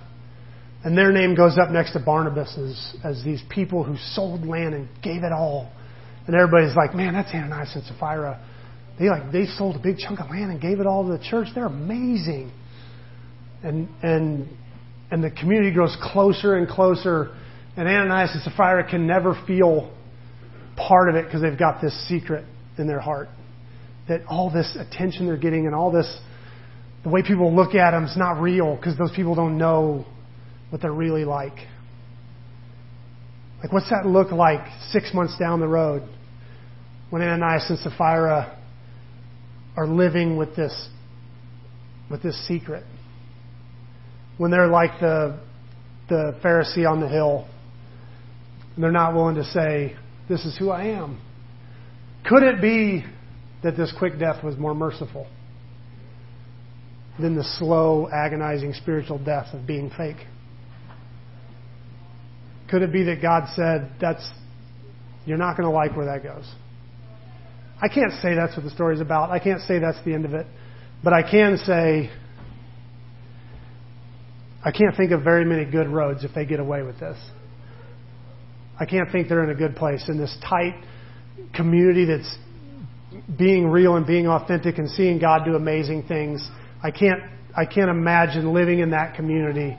And 0.84 0.96
their 0.96 1.12
name 1.12 1.34
goes 1.34 1.56
up 1.58 1.70
next 1.70 1.92
to 1.92 2.00
Barnabas 2.00 2.56
as, 2.58 2.96
as 3.04 3.24
these 3.24 3.42
people 3.48 3.84
who 3.84 3.96
sold 4.14 4.46
land 4.46 4.74
and 4.74 4.88
gave 5.02 5.22
it 5.22 5.32
all. 5.32 5.70
And 6.26 6.34
everybody's 6.34 6.76
like, 6.76 6.94
man, 6.94 7.14
that's 7.14 7.30
Ananias 7.32 7.72
and 7.74 7.84
Sapphira. 7.84 8.42
They 9.00 9.08
like 9.08 9.32
they 9.32 9.46
sold 9.46 9.76
a 9.76 9.78
big 9.78 9.96
chunk 9.96 10.20
of 10.20 10.28
land 10.28 10.50
and 10.50 10.60
gave 10.60 10.78
it 10.78 10.86
all 10.86 11.04
to 11.04 11.16
the 11.16 11.24
church. 11.24 11.48
They're 11.54 11.64
amazing. 11.64 12.52
And 13.62 13.88
and 14.02 14.46
and 15.10 15.24
the 15.24 15.30
community 15.30 15.72
grows 15.72 15.96
closer 16.12 16.56
and 16.56 16.68
closer. 16.68 17.34
And 17.78 17.88
Ananias 17.88 18.32
and 18.34 18.42
Sapphira 18.42 18.88
can 18.88 19.06
never 19.06 19.40
feel 19.46 19.90
part 20.76 21.08
of 21.08 21.14
it 21.14 21.24
because 21.24 21.40
they've 21.40 21.58
got 21.58 21.80
this 21.80 21.94
secret 22.08 22.44
in 22.76 22.86
their 22.86 23.00
heart. 23.00 23.30
That 24.08 24.20
all 24.28 24.50
this 24.50 24.76
attention 24.78 25.26
they're 25.26 25.38
getting 25.38 25.64
and 25.64 25.74
all 25.74 25.90
this, 25.90 26.20
the 27.02 27.08
way 27.08 27.22
people 27.22 27.56
look 27.56 27.74
at 27.74 27.92
them 27.92 28.04
is 28.04 28.16
not 28.18 28.32
real 28.32 28.76
because 28.76 28.98
those 28.98 29.12
people 29.16 29.34
don't 29.34 29.56
know 29.56 30.04
what 30.68 30.82
they're 30.82 30.92
really 30.92 31.24
like. 31.24 31.56
Like, 33.62 33.72
what's 33.72 33.88
that 33.88 34.04
look 34.04 34.30
like 34.30 34.60
six 34.90 35.14
months 35.14 35.38
down 35.38 35.60
the 35.60 35.68
road 35.68 36.02
when 37.08 37.22
Ananias 37.22 37.64
and 37.70 37.78
Sapphira 37.78 38.58
are 39.76 39.86
living 39.86 40.36
with 40.36 40.56
this, 40.56 40.88
with 42.10 42.22
this 42.22 42.46
secret? 42.46 42.84
When 44.38 44.50
they're 44.50 44.68
like 44.68 45.00
the, 45.00 45.40
the 46.08 46.38
Pharisee 46.42 46.90
on 46.90 47.00
the 47.00 47.08
hill 47.08 47.46
and 48.74 48.84
they're 48.84 48.92
not 48.92 49.14
willing 49.14 49.36
to 49.36 49.44
say, 49.44 49.96
This 50.28 50.44
is 50.44 50.56
who 50.58 50.70
I 50.70 50.84
am. 50.84 51.20
Could 52.24 52.42
it 52.42 52.60
be 52.60 53.04
that 53.62 53.76
this 53.76 53.92
quick 53.98 54.18
death 54.18 54.42
was 54.42 54.56
more 54.56 54.74
merciful 54.74 55.26
than 57.18 57.34
the 57.36 57.44
slow, 57.58 58.08
agonizing 58.10 58.72
spiritual 58.74 59.18
death 59.18 59.52
of 59.52 59.66
being 59.66 59.90
fake? 59.96 60.16
Could 62.70 62.82
it 62.82 62.92
be 62.92 63.02
that 63.04 63.20
God 63.20 63.48
said, 63.56 63.90
that's, 64.00 64.26
you're 65.26 65.38
not 65.38 65.56
going 65.56 65.68
to 65.68 65.74
like 65.74 65.96
where 65.96 66.06
that 66.06 66.22
goes? 66.22 66.50
I 67.82 67.88
can't 67.88 68.12
say 68.22 68.34
that's 68.34 68.56
what 68.56 68.64
the 68.64 68.70
story's 68.70 69.00
about. 69.00 69.30
I 69.30 69.38
can't 69.38 69.60
say 69.62 69.78
that's 69.78 70.02
the 70.04 70.12
end 70.12 70.24
of 70.24 70.34
it. 70.34 70.46
But 71.02 71.12
I 71.14 71.22
can 71.22 71.56
say, 71.56 72.10
I 74.62 74.70
can't 74.70 74.94
think 74.96 75.12
of 75.12 75.22
very 75.22 75.44
many 75.44 75.64
good 75.64 75.88
roads 75.88 76.24
if 76.24 76.34
they 76.34 76.44
get 76.44 76.60
away 76.60 76.82
with 76.82 77.00
this. 77.00 77.18
I 78.78 78.84
can't 78.84 79.10
think 79.10 79.28
they're 79.28 79.44
in 79.44 79.50
a 79.50 79.54
good 79.54 79.76
place 79.76 80.04
in 80.08 80.18
this 80.18 80.36
tight 80.46 80.74
community 81.54 82.04
that's 82.04 82.36
being 83.38 83.66
real 83.68 83.96
and 83.96 84.06
being 84.06 84.26
authentic 84.26 84.78
and 84.78 84.88
seeing 84.90 85.18
God 85.18 85.44
do 85.44 85.54
amazing 85.54 86.04
things. 86.06 86.46
I 86.82 86.90
can't, 86.90 87.20
I 87.56 87.64
can't 87.64 87.90
imagine 87.90 88.52
living 88.52 88.80
in 88.80 88.90
that 88.90 89.16
community 89.16 89.76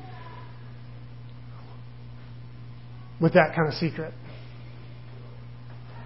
with 3.19 3.33
that 3.33 3.55
kind 3.55 3.67
of 3.67 3.75
secret. 3.75 4.13